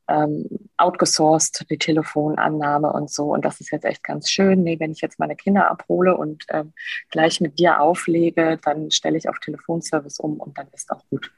ähm, 0.08 0.48
outgesourced, 0.78 1.68
die 1.70 1.78
Telefonannahme 1.78 2.92
und 2.94 3.12
so. 3.12 3.32
Und 3.32 3.46
das 3.46 3.62
ist 3.62 3.72
jetzt 3.72 3.86
echt 3.86 4.04
ganz 4.04 4.32
schön. 4.32 4.64
Nee, 4.64 4.80
wenn 4.80 4.92
ich 4.92 5.02
jetzt 5.02 5.20
meine 5.20 5.36
Kinder 5.36 5.70
abhole 5.70 6.18
und 6.18 6.46
ähm, 6.50 6.74
gleich 7.12 7.42
mit 7.42 7.60
dir 7.60 7.80
auflege, 7.80 8.60
dann 8.64 8.90
stelle 8.90 9.20
ich 9.20 9.30
auf 9.30 9.38
Telefonservice 9.38 10.20
um 10.20 10.40
und 10.40 10.58
dann 10.58 10.68
ist 10.74 10.92
auch 10.92 11.04
gut. 11.12 11.32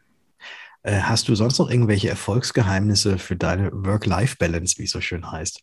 Äh, 0.84 1.02
hast 1.02 1.28
du 1.28 1.36
sonst 1.36 1.60
noch 1.60 1.70
irgendwelche 1.70 2.10
Erfolgsgeheimnisse 2.10 3.18
für 3.18 3.36
deine 3.36 3.72
Work-Life-Balance, 3.72 4.78
wie 4.78 4.84
es 4.84 4.92
so 4.92 5.02
schön 5.02 5.30
heißt? 5.30 5.62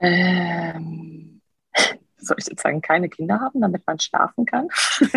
Ähm, 0.00 1.40
soll 2.18 2.36
ich 2.38 2.46
jetzt 2.46 2.62
sagen, 2.62 2.80
keine 2.80 3.08
Kinder 3.08 3.40
haben, 3.40 3.60
damit 3.60 3.84
man 3.86 3.98
schlafen 3.98 4.46
kann? 4.46 4.68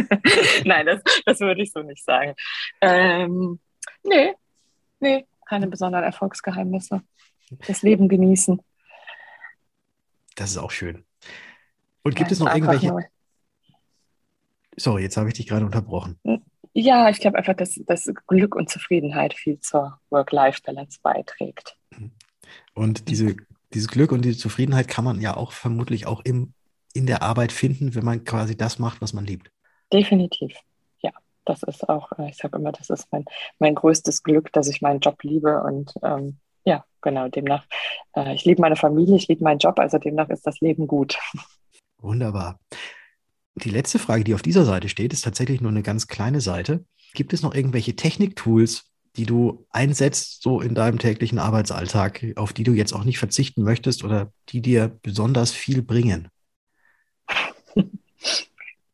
Nein, 0.65 0.87
das, 0.87 1.01
das 1.25 1.39
würde 1.39 1.61
ich 1.61 1.71
so 1.71 1.83
nicht 1.83 2.03
sagen. 2.03 2.33
Ähm, 2.81 3.59
nee, 4.03 4.33
nee, 4.99 5.27
keine 5.47 5.67
besonderen 5.67 6.05
Erfolgsgeheimnisse. 6.05 7.01
Das 7.67 7.83
Leben 7.83 8.07
genießen. 8.07 8.59
Das 10.35 10.51
ist 10.51 10.57
auch 10.57 10.71
schön. 10.71 11.05
Und 12.03 12.15
gibt 12.15 12.31
ja, 12.31 12.33
es 12.33 12.39
noch 12.39 12.53
irgendwelche. 12.53 12.87
Neu. 12.87 13.03
Sorry, 14.77 15.03
jetzt 15.03 15.17
habe 15.17 15.27
ich 15.29 15.35
dich 15.35 15.47
gerade 15.47 15.65
unterbrochen. 15.65 16.17
Ja, 16.73 17.09
ich 17.09 17.19
glaube 17.19 17.37
einfach, 17.37 17.55
dass, 17.55 17.79
dass 17.85 18.09
Glück 18.27 18.55
und 18.55 18.69
Zufriedenheit 18.69 19.33
viel 19.33 19.59
zur 19.59 19.99
Work-Life-Balance 20.09 20.99
beiträgt. 21.03 21.77
Und 22.73 23.09
diese, 23.09 23.35
dieses 23.73 23.89
Glück 23.89 24.11
und 24.11 24.23
diese 24.23 24.37
Zufriedenheit 24.37 24.87
kann 24.87 25.03
man 25.03 25.19
ja 25.19 25.35
auch 25.35 25.51
vermutlich 25.51 26.07
auch 26.07 26.21
im, 26.23 26.53
in 26.93 27.05
der 27.05 27.21
Arbeit 27.21 27.51
finden, 27.51 27.93
wenn 27.95 28.05
man 28.05 28.23
quasi 28.23 28.55
das 28.55 28.79
macht, 28.79 29.01
was 29.01 29.13
man 29.13 29.25
liebt. 29.25 29.51
Definitiv 29.91 30.53
das 31.45 31.63
ist 31.63 31.87
auch, 31.89 32.11
äh, 32.17 32.29
ich 32.29 32.37
sage 32.37 32.57
immer, 32.57 32.71
das 32.71 32.89
ist 32.89 33.07
mein, 33.11 33.25
mein 33.59 33.75
größtes 33.75 34.23
Glück, 34.23 34.51
dass 34.53 34.67
ich 34.67 34.81
meinen 34.81 34.99
Job 34.99 35.23
liebe 35.23 35.61
und 35.63 35.93
ähm, 36.03 36.37
ja, 36.63 36.85
genau, 37.01 37.27
demnach, 37.27 37.65
äh, 38.15 38.35
ich 38.35 38.45
liebe 38.45 38.61
meine 38.61 38.75
Familie, 38.75 39.15
ich 39.15 39.27
liebe 39.27 39.43
meinen 39.43 39.59
Job, 39.59 39.79
also 39.79 39.97
demnach 39.97 40.29
ist 40.29 40.45
das 40.45 40.59
Leben 40.61 40.87
gut. 40.87 41.17
Wunderbar. 41.99 42.59
Die 43.55 43.69
letzte 43.69 43.99
Frage, 43.99 44.23
die 44.23 44.33
auf 44.33 44.41
dieser 44.41 44.65
Seite 44.65 44.89
steht, 44.89 45.13
ist 45.13 45.23
tatsächlich 45.23 45.61
nur 45.61 45.71
eine 45.71 45.83
ganz 45.83 46.07
kleine 46.07 46.41
Seite. 46.41 46.85
Gibt 47.13 47.33
es 47.33 47.41
noch 47.41 47.53
irgendwelche 47.53 47.95
Techniktools, 47.95 48.85
die 49.17 49.25
du 49.25 49.65
einsetzt, 49.69 50.41
so 50.41 50.61
in 50.61 50.73
deinem 50.73 50.99
täglichen 50.99 51.37
Arbeitsalltag, 51.37 52.25
auf 52.37 52.53
die 52.53 52.63
du 52.63 52.73
jetzt 52.73 52.93
auch 52.93 53.03
nicht 53.03 53.19
verzichten 53.19 53.63
möchtest 53.63 54.03
oder 54.03 54.31
die 54.49 54.61
dir 54.61 54.97
besonders 55.01 55.51
viel 55.51 55.81
bringen? 55.81 56.29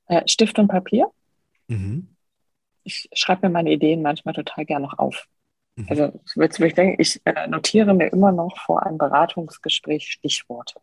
Äh, 0.10 0.26
Stift 0.26 0.58
und 0.58 0.70
Papier. 0.70 1.12
Mhm 1.67 2.15
ich 2.88 3.10
schreibe 3.13 3.48
mir 3.48 3.54
meine 3.54 3.72
Ideen 3.72 4.02
manchmal 4.02 4.34
total 4.34 4.65
gerne 4.65 4.86
noch 4.86 4.98
auf. 4.98 5.28
Mhm. 5.76 5.88
Also 5.89 6.20
ich 6.65 6.74
denken, 6.74 7.02
ich 7.02 7.22
äh, 7.26 7.48
notiere 7.48 7.93
mir 7.93 8.08
immer 8.08 8.32
noch 8.32 8.58
vor 8.60 8.84
einem 8.84 8.98
Beratungsgespräch 8.98 10.10
Stichworte. 10.10 10.80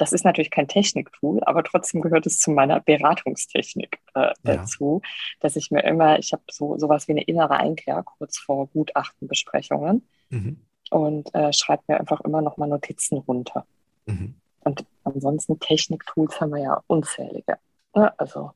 Das 0.00 0.14
ist 0.14 0.24
natürlich 0.24 0.50
kein 0.50 0.66
Techniktool, 0.66 1.44
aber 1.44 1.62
trotzdem 1.62 2.00
gehört 2.00 2.24
es 2.24 2.38
zu 2.38 2.50
meiner 2.52 2.80
Beratungstechnik 2.80 3.98
äh, 4.14 4.32
dazu, 4.42 5.02
ja. 5.04 5.10
dass 5.40 5.56
ich 5.56 5.70
mir 5.70 5.84
immer, 5.84 6.18
ich 6.18 6.32
habe 6.32 6.42
so 6.50 6.78
sowas 6.78 7.06
wie 7.06 7.12
eine 7.12 7.24
innere 7.24 7.58
Einkehr 7.58 8.02
kurz 8.02 8.38
vor 8.38 8.68
Gutachtenbesprechungen 8.68 10.08
mhm. 10.30 10.58
und 10.88 11.34
äh, 11.34 11.52
schreibe 11.52 11.82
mir 11.88 12.00
einfach 12.00 12.22
immer 12.22 12.40
noch 12.40 12.56
mal 12.56 12.66
Notizen 12.66 13.18
runter. 13.18 13.66
Mhm. 14.06 14.36
Und 14.60 14.86
ansonsten 15.04 15.60
Techniktools 15.60 16.40
haben 16.40 16.54
wir 16.54 16.62
ja 16.62 16.82
unzählige. 16.86 17.58
Ne? 17.94 18.18
Also 18.18 18.52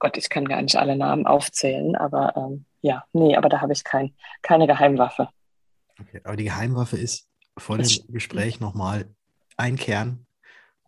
Gott, 0.00 0.16
ich 0.16 0.28
kann 0.30 0.46
gar 0.46 0.62
nicht 0.62 0.74
alle 0.74 0.96
Namen 0.96 1.28
aufzählen, 1.28 1.94
aber 1.94 2.36
ähm, 2.36 2.64
ja, 2.80 3.04
nee, 3.12 3.36
aber 3.36 3.48
da 3.48 3.60
habe 3.60 3.72
ich 3.72 3.84
kein, 3.84 4.16
keine 4.42 4.66
Geheimwaffe. 4.66 5.28
Okay, 6.00 6.20
aber 6.24 6.34
die 6.34 6.44
Geheimwaffe 6.44 6.96
ist 6.96 7.28
vor 7.56 7.78
dem 7.78 7.88
Gespräch 8.08 8.58
nochmal 8.58 9.14
einkehren. 9.56 10.26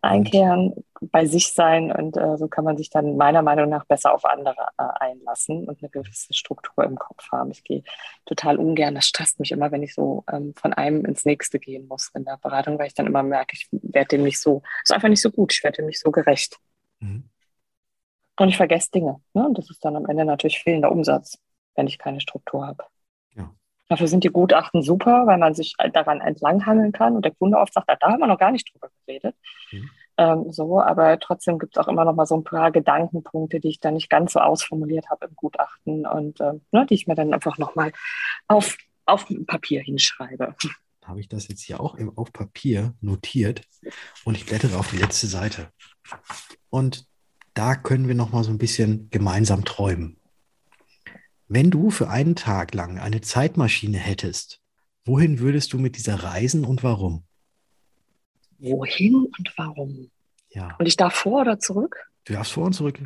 Einkehren, 0.04 0.74
bei 1.00 1.26
sich 1.26 1.52
sein 1.52 1.92
und 1.92 2.16
äh, 2.16 2.36
so 2.36 2.48
kann 2.48 2.64
man 2.64 2.76
sich 2.76 2.90
dann 2.90 3.16
meiner 3.16 3.42
Meinung 3.42 3.68
nach 3.68 3.84
besser 3.84 4.14
auf 4.14 4.24
andere 4.24 4.68
äh, 4.78 4.84
einlassen 5.00 5.68
und 5.68 5.82
eine 5.82 5.90
gewisse 5.90 6.32
Struktur 6.32 6.84
im 6.84 6.96
Kopf 6.96 7.30
haben. 7.32 7.50
Ich 7.50 7.64
gehe 7.64 7.82
total 8.24 8.58
ungern, 8.58 8.94
das 8.94 9.06
stresst 9.06 9.40
mich 9.40 9.52
immer, 9.52 9.70
wenn 9.72 9.82
ich 9.82 9.94
so 9.94 10.24
ähm, 10.30 10.54
von 10.56 10.72
einem 10.72 11.04
ins 11.04 11.24
nächste 11.24 11.58
gehen 11.58 11.88
muss 11.88 12.10
in 12.14 12.24
der 12.24 12.38
Beratung, 12.38 12.78
weil 12.78 12.86
ich 12.86 12.94
dann 12.94 13.06
immer 13.06 13.22
merke, 13.22 13.54
ich 13.54 13.68
werde 13.70 14.16
dem 14.16 14.22
nicht 14.22 14.40
so, 14.40 14.62
ist 14.82 14.92
einfach 14.92 15.08
nicht 15.08 15.22
so 15.22 15.30
gut, 15.30 15.52
ich 15.52 15.62
werde 15.64 15.76
dem 15.76 15.86
nicht 15.86 16.00
so 16.00 16.10
gerecht. 16.10 16.58
Mhm. 17.00 17.28
Und 18.38 18.48
ich 18.48 18.56
vergesse 18.56 18.90
Dinge. 18.90 19.20
Ne? 19.32 19.46
Und 19.46 19.58
das 19.58 19.70
ist 19.70 19.84
dann 19.84 19.96
am 19.96 20.06
Ende 20.06 20.24
natürlich 20.24 20.60
fehlender 20.60 20.90
Umsatz 20.90 21.38
wenn 21.74 21.86
ich 21.86 21.98
keine 21.98 22.20
Struktur 22.20 22.66
habe. 22.66 22.84
Dafür 23.88 24.08
sind 24.08 24.24
die 24.24 24.30
Gutachten 24.30 24.82
super, 24.82 25.26
weil 25.26 25.38
man 25.38 25.54
sich 25.54 25.74
daran 25.92 26.20
entlanghangeln 26.20 26.92
kann 26.92 27.16
und 27.16 27.24
der 27.24 27.34
Kunde 27.34 27.58
oft 27.58 27.74
sagt, 27.74 27.88
da 27.88 28.08
haben 28.08 28.20
wir 28.20 28.26
noch 28.26 28.38
gar 28.38 28.50
nicht 28.50 28.72
drüber 28.72 28.88
geredet. 29.06 29.36
Mhm. 29.70 29.90
Ähm, 30.16 30.52
so, 30.52 30.80
aber 30.80 31.18
trotzdem 31.18 31.58
gibt 31.58 31.76
es 31.76 31.82
auch 31.82 31.88
immer 31.88 32.04
noch 32.04 32.14
mal 32.14 32.26
so 32.26 32.36
ein 32.36 32.44
paar 32.44 32.70
Gedankenpunkte, 32.70 33.60
die 33.60 33.68
ich 33.68 33.80
dann 33.80 33.94
nicht 33.94 34.08
ganz 34.08 34.32
so 34.32 34.40
ausformuliert 34.40 35.10
habe 35.10 35.26
im 35.26 35.34
Gutachten 35.34 36.06
und 36.06 36.40
äh, 36.40 36.52
ne, 36.70 36.86
die 36.86 36.94
ich 36.94 37.06
mir 37.06 37.14
dann 37.14 37.34
einfach 37.34 37.58
noch 37.58 37.74
mal 37.74 37.92
auf, 38.46 38.76
auf 39.06 39.26
Papier 39.46 39.82
hinschreibe. 39.82 40.54
Habe 41.04 41.20
ich 41.20 41.28
das 41.28 41.48
jetzt 41.48 41.62
hier 41.62 41.80
auch 41.80 41.96
im, 41.96 42.16
auf 42.16 42.32
Papier 42.32 42.94
notiert 43.00 43.62
und 44.24 44.36
ich 44.36 44.46
blättere 44.46 44.78
auf 44.78 44.90
die 44.90 44.98
letzte 44.98 45.26
Seite. 45.26 45.68
Und 46.70 47.06
da 47.54 47.74
können 47.74 48.08
wir 48.08 48.14
noch 48.14 48.32
mal 48.32 48.44
so 48.44 48.50
ein 48.50 48.58
bisschen 48.58 49.10
gemeinsam 49.10 49.64
träumen. 49.64 50.16
Wenn 51.48 51.70
du 51.70 51.90
für 51.90 52.08
einen 52.08 52.36
Tag 52.36 52.74
lang 52.74 52.98
eine 52.98 53.20
Zeitmaschine 53.20 53.98
hättest, 53.98 54.60
wohin 55.04 55.38
würdest 55.38 55.72
du 55.72 55.78
mit 55.78 55.96
dieser 55.96 56.22
reisen 56.22 56.64
und 56.64 56.82
warum? 56.82 57.24
Wohin 58.58 59.14
und 59.14 59.52
warum? 59.56 60.10
Ja. 60.50 60.76
Und 60.78 60.86
ich 60.86 60.96
darf 60.96 61.14
vor 61.14 61.42
oder 61.42 61.58
zurück? 61.58 62.10
Du 62.24 62.32
darfst 62.32 62.52
vor 62.52 62.64
und 62.64 62.72
zurück. 62.72 62.98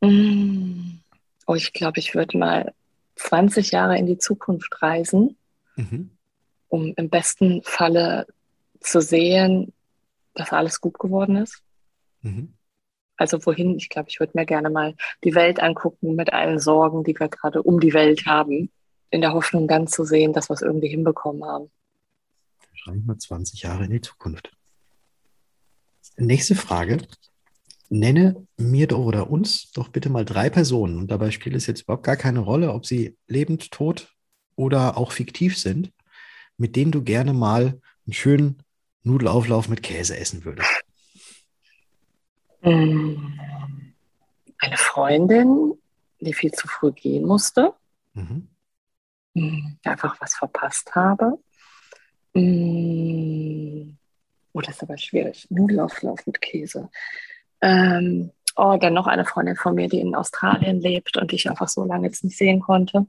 Mm. 0.00 0.98
Oh, 1.46 1.54
ich 1.54 1.72
glaube, 1.72 1.98
ich 1.98 2.14
würde 2.14 2.38
mal 2.38 2.72
20 3.16 3.72
Jahre 3.72 3.98
in 3.98 4.06
die 4.06 4.18
Zukunft 4.18 4.82
reisen, 4.82 5.36
mhm. 5.74 6.10
um 6.68 6.94
im 6.96 7.10
besten 7.10 7.62
Falle 7.64 8.26
zu 8.78 9.00
sehen, 9.00 9.72
dass 10.34 10.52
alles 10.52 10.80
gut 10.80 10.98
geworden 10.98 11.36
ist. 11.36 11.62
Mhm. 12.22 12.54
Also 13.20 13.44
wohin? 13.44 13.76
Ich 13.76 13.90
glaube, 13.90 14.08
ich 14.08 14.18
würde 14.18 14.32
mir 14.34 14.46
gerne 14.46 14.70
mal 14.70 14.94
die 15.24 15.34
Welt 15.34 15.60
angucken 15.60 16.16
mit 16.16 16.32
allen 16.32 16.58
Sorgen, 16.58 17.04
die 17.04 17.14
wir 17.20 17.28
gerade 17.28 17.62
um 17.62 17.78
die 17.78 17.92
Welt 17.92 18.24
haben, 18.24 18.70
in 19.10 19.20
der 19.20 19.34
Hoffnung 19.34 19.68
dann 19.68 19.86
zu 19.86 20.04
sehen, 20.06 20.32
dass 20.32 20.48
wir 20.48 20.54
es 20.54 20.62
irgendwie 20.62 20.88
hinbekommen 20.88 21.44
haben. 21.44 21.70
Wahrscheinlich 22.70 23.04
mal 23.04 23.18
20 23.18 23.60
Jahre 23.60 23.84
in 23.84 23.90
die 23.90 24.00
Zukunft. 24.00 24.50
Nächste 26.16 26.54
Frage. 26.54 26.96
Nenne 27.90 28.46
mir 28.56 28.86
doch 28.86 29.04
oder 29.04 29.28
uns 29.28 29.70
doch 29.72 29.88
bitte 29.88 30.08
mal 30.08 30.24
drei 30.24 30.48
Personen. 30.48 30.96
Und 30.96 31.10
dabei 31.10 31.30
spielt 31.30 31.56
es 31.56 31.66
jetzt 31.66 31.82
überhaupt 31.82 32.04
gar 32.04 32.16
keine 32.16 32.40
Rolle, 32.40 32.72
ob 32.72 32.86
sie 32.86 33.18
lebend, 33.26 33.70
tot 33.70 34.14
oder 34.56 34.96
auch 34.96 35.12
fiktiv 35.12 35.58
sind, 35.58 35.92
mit 36.56 36.74
denen 36.74 36.90
du 36.90 37.02
gerne 37.02 37.34
mal 37.34 37.80
einen 38.06 38.14
schönen 38.14 38.62
Nudelauflauf 39.02 39.68
mit 39.68 39.82
Käse 39.82 40.16
essen 40.16 40.46
würdest. 40.46 40.70
Mm. 42.62 43.38
Eine 44.58 44.76
Freundin, 44.76 45.74
die 46.20 46.34
viel 46.34 46.52
zu 46.52 46.68
früh 46.68 46.92
gehen 46.92 47.26
musste, 47.26 47.72
mhm. 48.12 48.48
Mm, 49.34 49.76
einfach 49.84 50.20
was 50.20 50.34
verpasst 50.34 50.94
habe. 50.94 51.38
Mm. 52.34 53.96
Oh, 54.52 54.60
das 54.60 54.76
ist 54.76 54.82
aber 54.82 54.98
schwierig. 54.98 55.46
Nudelauflauf 55.50 56.26
mit 56.26 56.40
Käse. 56.40 56.90
Ähm, 57.62 58.32
oh, 58.56 58.76
dann 58.80 58.94
noch 58.94 59.06
eine 59.06 59.24
Freundin 59.24 59.56
von 59.56 59.74
mir, 59.74 59.88
die 59.88 60.00
in 60.00 60.14
Australien 60.14 60.80
lebt 60.80 61.16
und 61.16 61.30
die 61.30 61.36
ich 61.36 61.48
einfach 61.48 61.68
so 61.68 61.84
lange 61.84 62.08
jetzt 62.08 62.24
nicht 62.24 62.36
sehen 62.36 62.60
konnte. 62.60 63.06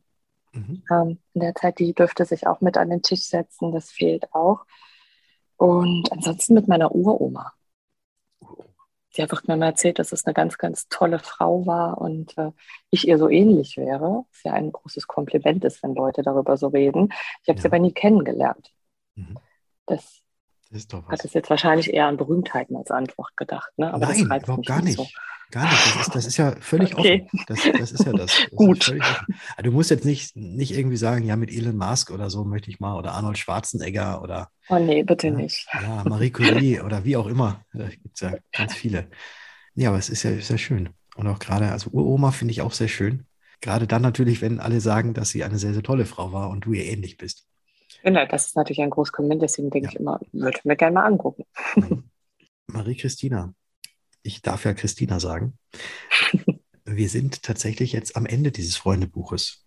Mhm. 0.53 0.83
Ähm, 0.91 1.17
in 1.33 1.41
der 1.41 1.55
Zeit, 1.55 1.79
die 1.79 1.93
dürfte 1.93 2.25
sich 2.25 2.45
auch 2.47 2.61
mit 2.61 2.77
an 2.77 2.89
den 2.89 3.01
Tisch 3.01 3.23
setzen, 3.23 3.71
das 3.71 3.91
fehlt 3.91 4.33
auch. 4.33 4.65
Und 5.57 6.11
ansonsten 6.11 6.53
mit 6.53 6.67
meiner 6.67 6.93
Uroma 6.93 7.53
sie 9.11 9.21
hat 9.21 9.47
mir 9.47 9.57
mal 9.57 9.67
erzählt, 9.67 9.99
dass 9.99 10.11
es 10.11 10.25
eine 10.25 10.33
ganz, 10.33 10.57
ganz 10.57 10.87
tolle 10.87 11.19
Frau 11.19 11.65
war 11.65 11.99
und 11.99 12.37
äh, 12.37 12.51
ich 12.89 13.07
ihr 13.07 13.17
so 13.17 13.29
ähnlich 13.29 13.77
wäre. 13.77 14.25
Was 14.31 14.43
ja 14.43 14.53
ein 14.53 14.71
großes 14.71 15.07
Kompliment 15.07 15.63
ist, 15.65 15.83
wenn 15.83 15.93
Leute 15.93 16.21
darüber 16.21 16.57
so 16.57 16.67
reden. 16.67 17.09
Ich 17.43 17.49
habe 17.49 17.57
ja. 17.57 17.61
sie 17.61 17.67
aber 17.67 17.79
nie 17.79 17.93
kennengelernt. 17.93 18.71
Mhm. 19.15 19.37
Das, 19.85 20.20
das 20.71 20.87
hat 21.07 21.25
es 21.25 21.33
jetzt 21.33 21.49
wahrscheinlich 21.49 21.93
eher 21.93 22.07
an 22.07 22.17
Berühmtheiten 22.17 22.77
als 22.77 22.91
Antwort 22.91 23.35
gedacht. 23.35 23.71
Ne? 23.77 23.93
Aber 23.93 24.07
Nein, 24.07 24.41
überhaupt 24.43 24.65
gar 24.65 24.81
nicht. 24.81 24.97
So. 24.97 25.07
Gar 25.51 25.65
nicht. 25.65 25.85
Das 25.85 26.07
ist, 26.07 26.15
das 26.15 26.25
ist 26.25 26.37
ja 26.37 26.55
völlig 26.61 26.97
okay. 26.97 27.25
offen. 27.25 27.43
Das, 27.47 27.59
das, 27.77 27.91
ist 27.91 28.05
ja 28.05 28.13
das. 28.13 28.37
das 28.41 28.49
Gut. 28.51 28.87
Ja 28.87 29.63
du 29.63 29.71
musst 29.71 29.89
jetzt 29.89 30.05
nicht, 30.05 30.35
nicht 30.35 30.71
irgendwie 30.71 30.97
sagen, 30.97 31.25
ja, 31.25 31.35
mit 31.35 31.51
Elon 31.51 31.75
Musk 31.75 32.09
oder 32.09 32.29
so 32.29 32.45
möchte 32.45 32.69
ich 32.69 32.79
mal 32.79 32.97
oder 32.97 33.11
Arnold 33.11 33.37
Schwarzenegger 33.37 34.21
oder. 34.21 34.49
Oh 34.69 34.79
nee, 34.79 35.03
bitte 35.03 35.27
ja, 35.27 35.33
nicht. 35.33 35.67
Ja, 35.73 36.03
Marie 36.07 36.29
Curie 36.29 36.79
oder 36.79 37.03
wie 37.03 37.17
auch 37.17 37.27
immer. 37.27 37.65
Da 37.73 37.89
gibt 37.89 38.15
es 38.15 38.21
ja 38.21 38.33
ganz 38.53 38.73
viele. 38.73 39.09
Ja, 39.75 39.89
aber 39.89 39.97
es 39.97 40.09
ist 40.09 40.23
ja, 40.23 40.31
ist 40.31 40.49
ja 40.49 40.57
schön. 40.57 40.89
Und 41.15 41.27
auch 41.27 41.39
gerade, 41.39 41.71
also 41.71 41.89
Uroma 41.91 42.31
finde 42.31 42.53
ich 42.53 42.61
auch 42.61 42.71
sehr 42.71 42.87
schön. 42.87 43.25
Gerade 43.59 43.87
dann 43.87 44.01
natürlich, 44.01 44.41
wenn 44.41 44.59
alle 44.59 44.79
sagen, 44.79 45.13
dass 45.13 45.29
sie 45.29 45.43
eine 45.43 45.59
sehr, 45.59 45.73
sehr 45.73 45.83
tolle 45.83 46.05
Frau 46.05 46.31
war 46.31 46.49
und 46.49 46.65
du 46.65 46.73
ihr 46.73 46.85
ähnlich 46.85 47.17
bist. 47.17 47.45
Genau, 48.03 48.25
das 48.25 48.47
ist 48.47 48.55
natürlich 48.55 48.81
ein 48.81 48.89
großes 48.89 49.11
Kompliment, 49.11 49.41
deswegen 49.41 49.69
denke 49.69 49.87
ja. 49.87 49.91
ich 49.91 49.99
immer, 49.99 50.19
würde 50.31 50.59
mir 50.63 50.75
gerne 50.75 50.95
mal 50.95 51.05
angucken. 51.05 51.45
Mhm. 51.75 52.03
Marie-Christina, 52.67 53.53
ich 54.23 54.41
darf 54.41 54.65
ja 54.65 54.73
Christina 54.73 55.19
sagen, 55.19 55.57
wir 56.85 57.09
sind 57.09 57.43
tatsächlich 57.43 57.91
jetzt 57.91 58.15
am 58.15 58.25
Ende 58.25 58.51
dieses 58.51 58.77
Freundebuches. 58.77 59.65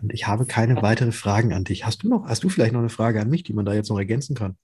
Und 0.00 0.12
ich 0.12 0.26
habe 0.26 0.44
keine 0.46 0.82
weitere 0.82 1.12
Fragen 1.12 1.52
an 1.52 1.64
dich. 1.64 1.86
Hast 1.86 2.02
du 2.02 2.08
noch, 2.08 2.26
hast 2.26 2.42
du 2.42 2.48
vielleicht 2.48 2.72
noch 2.72 2.80
eine 2.80 2.88
Frage 2.88 3.20
an 3.20 3.30
mich, 3.30 3.44
die 3.44 3.52
man 3.52 3.64
da 3.64 3.74
jetzt 3.74 3.90
noch 3.90 3.98
ergänzen 3.98 4.34
kann? 4.34 4.56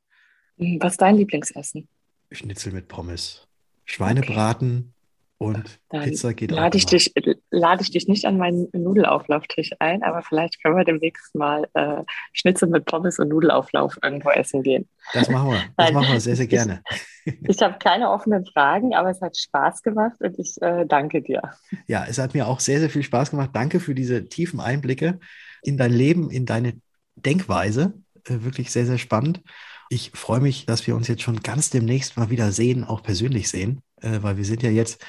Hm, 0.59 0.78
was 0.80 0.94
ist 0.94 1.02
dein 1.02 1.16
Lieblingsessen? 1.16 1.88
Schnitzel 2.33 2.72
mit 2.72 2.88
Pommes. 2.88 3.46
Schweinebraten, 3.85 4.92
und 5.40 5.80
Dann 5.88 6.04
Pizza 6.04 6.35
geht 6.35 6.50
lade 6.50 6.76
ich 6.76 6.85
dich 6.85 7.14
Lade 7.50 7.82
ich 7.82 7.90
dich 7.90 8.06
nicht 8.08 8.24
an 8.26 8.36
meinen 8.36 8.68
Nudelauflauftisch 8.72 9.70
ein, 9.78 10.02
aber 10.02 10.22
vielleicht 10.22 10.62
können 10.62 10.76
wir 10.76 10.84
demnächst 10.84 11.34
mal 11.34 11.66
äh, 11.74 12.02
Schnitzel 12.32 12.68
mit 12.68 12.84
Pommes 12.84 13.18
und 13.18 13.28
Nudelauflauf 13.28 13.98
irgendwo 14.02 14.30
essen 14.30 14.62
gehen. 14.62 14.88
Das 15.12 15.28
machen 15.28 15.50
wir. 15.50 15.62
Das 15.76 15.92
machen 15.92 16.12
wir 16.12 16.20
sehr, 16.20 16.36
sehr 16.36 16.46
gerne. 16.46 16.82
Ich, 17.24 17.34
ich 17.48 17.62
habe 17.62 17.78
keine 17.78 18.10
offenen 18.10 18.46
Fragen, 18.46 18.94
aber 18.94 19.10
es 19.10 19.20
hat 19.20 19.36
Spaß 19.36 19.82
gemacht 19.82 20.16
und 20.20 20.38
ich 20.38 20.60
äh, 20.62 20.86
danke 20.86 21.22
dir. 21.22 21.42
Ja, 21.86 22.04
es 22.08 22.18
hat 22.18 22.34
mir 22.34 22.46
auch 22.46 22.60
sehr, 22.60 22.80
sehr 22.80 22.90
viel 22.90 23.02
Spaß 23.02 23.30
gemacht. 23.30 23.50
Danke 23.52 23.80
für 23.80 23.94
diese 23.94 24.28
tiefen 24.28 24.60
Einblicke 24.60 25.18
in 25.62 25.76
dein 25.76 25.92
Leben, 25.92 26.30
in 26.30 26.46
deine 26.46 26.74
Denkweise. 27.16 27.94
Äh, 28.26 28.42
wirklich 28.42 28.70
sehr, 28.70 28.86
sehr 28.86 28.98
spannend. 28.98 29.42
Ich 29.88 30.12
freue 30.14 30.40
mich, 30.40 30.66
dass 30.66 30.86
wir 30.86 30.94
uns 30.94 31.08
jetzt 31.08 31.22
schon 31.22 31.40
ganz 31.40 31.70
demnächst 31.70 32.16
mal 32.16 32.30
wieder 32.30 32.52
sehen, 32.52 32.84
auch 32.84 33.02
persönlich 33.02 33.48
sehen, 33.48 33.82
äh, 34.00 34.18
weil 34.20 34.36
wir 34.36 34.44
sind 34.44 34.62
ja 34.62 34.70
jetzt 34.70 35.04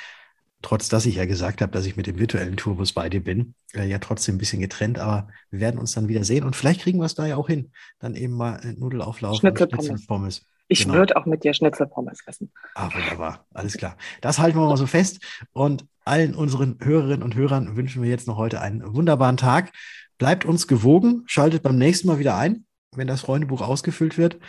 trotz 0.62 0.90
dass 0.90 1.06
ich 1.06 1.16
ja 1.16 1.26
gesagt 1.26 1.62
habe, 1.62 1.72
dass 1.72 1.86
ich 1.86 1.98
mit 1.98 2.08
dem 2.08 2.20
virtuellen 2.20 2.58
Tourbus 2.58 2.94
bei 2.94 3.10
dir 3.10 3.24
bin, 3.24 3.56
äh, 3.74 3.88
ja 3.88 4.00
trotzdem 4.00 4.36
ein 4.36 4.38
bisschen 4.38 4.62
getrennt, 4.62 5.00
aber 5.00 5.28
wir 5.50 5.60
werden 5.60 5.80
uns 5.80 5.94
dann 5.94 6.08
wieder 6.08 6.24
sehen 6.24 6.44
und 6.44 6.56
vielleicht 6.56 6.82
kriegen 6.82 7.00
wir 7.00 7.06
es 7.06 7.16
da 7.16 7.26
ja 7.26 7.38
auch 7.38 7.48
hin. 7.48 7.72
Dann 8.00 8.16
eben 8.16 8.34
mal 8.34 8.60
Nudelauflauf 8.78 9.38
Schnitzelpommes. 9.38 9.86
Schnitzelpommes. 9.88 10.46
Ich 10.68 10.84
genau. 10.84 10.94
würde 10.96 11.18
auch 11.18 11.26
mit 11.26 11.44
dir 11.44 11.54
Schnitzelpommes 11.54 12.20
essen. 12.26 12.50
Ah, 12.76 12.90
wunderbar. 12.94 13.46
Alles 13.54 13.76
klar. 13.76 13.98
Das 14.22 14.40
halten 14.40 14.58
wir 14.58 14.68
mal 14.68 14.78
so 14.78 14.88
fest. 14.88 15.20
Und 15.52 15.86
allen 16.06 16.34
unseren 16.34 16.78
Hörerinnen 16.82 17.24
und 17.24 17.36
Hörern 17.36 17.76
wünschen 17.76 18.02
wir 18.02 18.10
jetzt 18.10 18.26
noch 18.26 18.38
heute 18.38 18.62
einen 18.62 18.94
wunderbaren 18.94 19.36
Tag. 19.36 19.74
Bleibt 20.18 20.46
uns 20.46 20.68
gewogen, 20.68 21.24
schaltet 21.26 21.64
beim 21.64 21.78
nächsten 21.78 22.08
Mal 22.08 22.20
wieder 22.20 22.38
ein, 22.38 22.66
wenn 22.96 23.08
das 23.08 23.20
Freundebuch 23.20 23.62
ausgefüllt 23.62 24.18
wird. 24.18 24.40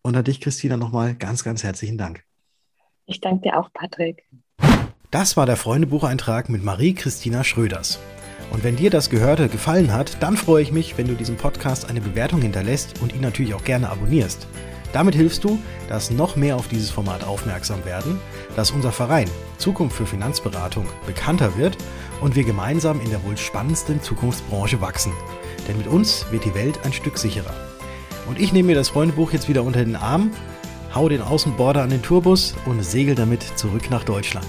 Und 0.00 0.16
an 0.16 0.24
dich, 0.24 0.40
Christina, 0.40 0.78
nochmal 0.78 1.14
ganz, 1.14 1.44
ganz 1.44 1.62
herzlichen 1.62 1.98
Dank. 1.98 2.22
Ich 3.04 3.20
danke 3.20 3.42
dir 3.42 3.58
auch, 3.58 3.70
Patrick. 3.72 4.24
Das 5.12 5.36
war 5.36 5.46
der 5.46 5.56
Freundebucheintrag 5.56 6.48
mit 6.48 6.64
Marie-Christina 6.64 7.44
Schröders. 7.44 8.00
Und 8.50 8.64
wenn 8.64 8.74
dir 8.74 8.90
das 8.90 9.08
Gehörte 9.08 9.48
gefallen 9.48 9.92
hat, 9.92 10.20
dann 10.20 10.36
freue 10.36 10.62
ich 10.62 10.72
mich, 10.72 10.98
wenn 10.98 11.06
du 11.06 11.14
diesem 11.14 11.36
Podcast 11.36 11.88
eine 11.88 12.00
Bewertung 12.00 12.42
hinterlässt 12.42 13.00
und 13.00 13.14
ihn 13.14 13.20
natürlich 13.20 13.54
auch 13.54 13.62
gerne 13.62 13.88
abonnierst. 13.88 14.48
Damit 14.92 15.14
hilfst 15.14 15.44
du, 15.44 15.60
dass 15.88 16.10
noch 16.10 16.34
mehr 16.34 16.56
auf 16.56 16.66
dieses 16.66 16.90
Format 16.90 17.22
aufmerksam 17.22 17.84
werden, 17.84 18.18
dass 18.56 18.72
unser 18.72 18.90
Verein 18.90 19.30
Zukunft 19.58 19.96
für 19.96 20.06
Finanzberatung 20.06 20.86
bekannter 21.06 21.56
wird 21.56 21.76
und 22.20 22.34
wir 22.34 22.44
gemeinsam 22.44 23.00
in 23.00 23.10
der 23.10 23.22
wohl 23.22 23.36
spannendsten 23.36 24.02
Zukunftsbranche 24.02 24.80
wachsen. 24.80 25.12
Denn 25.68 25.78
mit 25.78 25.86
uns 25.86 26.26
wird 26.32 26.44
die 26.44 26.54
Welt 26.54 26.80
ein 26.84 26.92
Stück 26.92 27.16
sicherer. 27.16 27.54
Und 28.26 28.40
ich 28.40 28.52
nehme 28.52 28.68
mir 28.68 28.76
das 28.76 28.88
Freundebuch 28.88 29.32
jetzt 29.32 29.48
wieder 29.48 29.62
unter 29.62 29.84
den 29.84 29.96
Arm, 29.96 30.32
hau 30.94 31.08
den 31.08 31.22
Außenborder 31.22 31.82
an 31.82 31.90
den 31.90 32.02
Tourbus 32.02 32.54
und 32.64 32.82
segel 32.84 33.14
damit 33.14 33.42
zurück 33.56 33.88
nach 33.88 34.02
Deutschland. 34.02 34.48